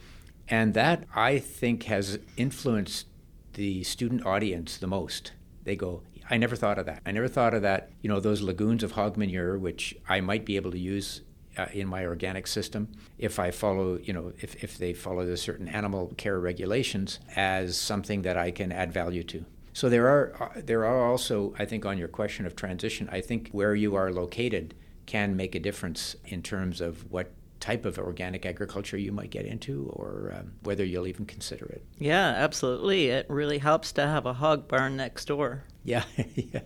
And 0.49 0.75
that 0.75 1.05
i 1.15 1.39
think 1.39 1.85
has 1.85 2.19
influenced 2.37 3.07
the 3.55 3.83
student 3.85 4.27
audience 4.27 4.77
the 4.77 4.87
most 4.87 5.33
they 5.65 5.77
go 5.77 6.03
I 6.31 6.39
never 6.39 6.57
thought 6.57 6.79
of 6.79 6.87
that. 6.87 7.03
I 7.05 7.13
never 7.13 7.29
thought 7.29 7.55
of 7.55 7.63
that. 7.63 7.91
You 8.01 8.09
know, 8.09 8.21
those 8.21 8.41
lagoons 8.41 8.83
of 8.83 8.93
hog 8.93 9.17
manure, 9.17 9.59
which 9.59 9.95
I 10.09 10.21
might 10.21 10.45
be 10.45 10.57
able 10.57 10.71
to 10.71 10.79
use 10.79 11.23
uh, 11.57 11.67
in 11.73 11.87
my 11.87 12.05
organic 12.05 12.47
system 12.47 12.89
if 13.19 13.39
I 13.39 13.51
follow, 13.51 13.99
you 14.03 14.13
know, 14.13 14.33
if, 14.41 14.63
if 14.65 14.79
they 14.79 14.93
follow 14.93 15.25
the 15.25 15.37
certain 15.37 15.69
animal 15.69 16.13
care 16.17 16.41
regulations 16.41 17.21
as 17.37 17.77
something 17.77 18.23
that 18.23 18.37
I 18.37 18.51
can 18.51 18.73
add 18.73 18.93
value 18.93 19.23
to. 19.25 19.45
So 19.73 19.89
there 19.89 20.09
are 20.09 20.53
uh, 20.57 20.61
there 20.65 20.85
are 20.85 21.11
also, 21.11 21.55
I 21.59 21.65
think, 21.65 21.85
on 21.85 21.99
your 21.99 22.09
question 22.09 22.47
of 22.47 22.57
transition, 22.57 23.09
I 23.13 23.21
think 23.21 23.51
where 23.51 23.75
you 23.75 23.95
are 23.95 24.11
located 24.11 24.75
can 25.07 25.37
make 25.37 25.55
a 25.55 25.61
difference 25.61 26.17
in 26.25 26.43
terms 26.43 26.81
of 26.81 27.11
what 27.11 27.33
type 27.65 27.87
of 27.87 27.99
organic 27.99 28.45
agriculture 28.45 28.99
you 28.99 29.11
might 29.11 29.31
get 29.31 29.47
into 29.47 29.89
or 29.95 30.35
um, 30.39 30.53
whether 30.65 30.85
you'll 30.85 31.07
even 31.07 31.25
consider 31.25 31.65
it. 31.65 31.83
Yeah, 31.99 32.27
absolutely. 32.27 33.07
It 33.07 33.25
really 33.31 33.57
helps 33.57 33.91
to 33.93 34.07
have 34.07 34.27
a 34.27 34.35
hog 34.35 34.69
barn 34.69 34.99
next 34.99 35.25
door. 35.25 35.65
Yeah, 35.83 36.05
yeah. 36.35 36.61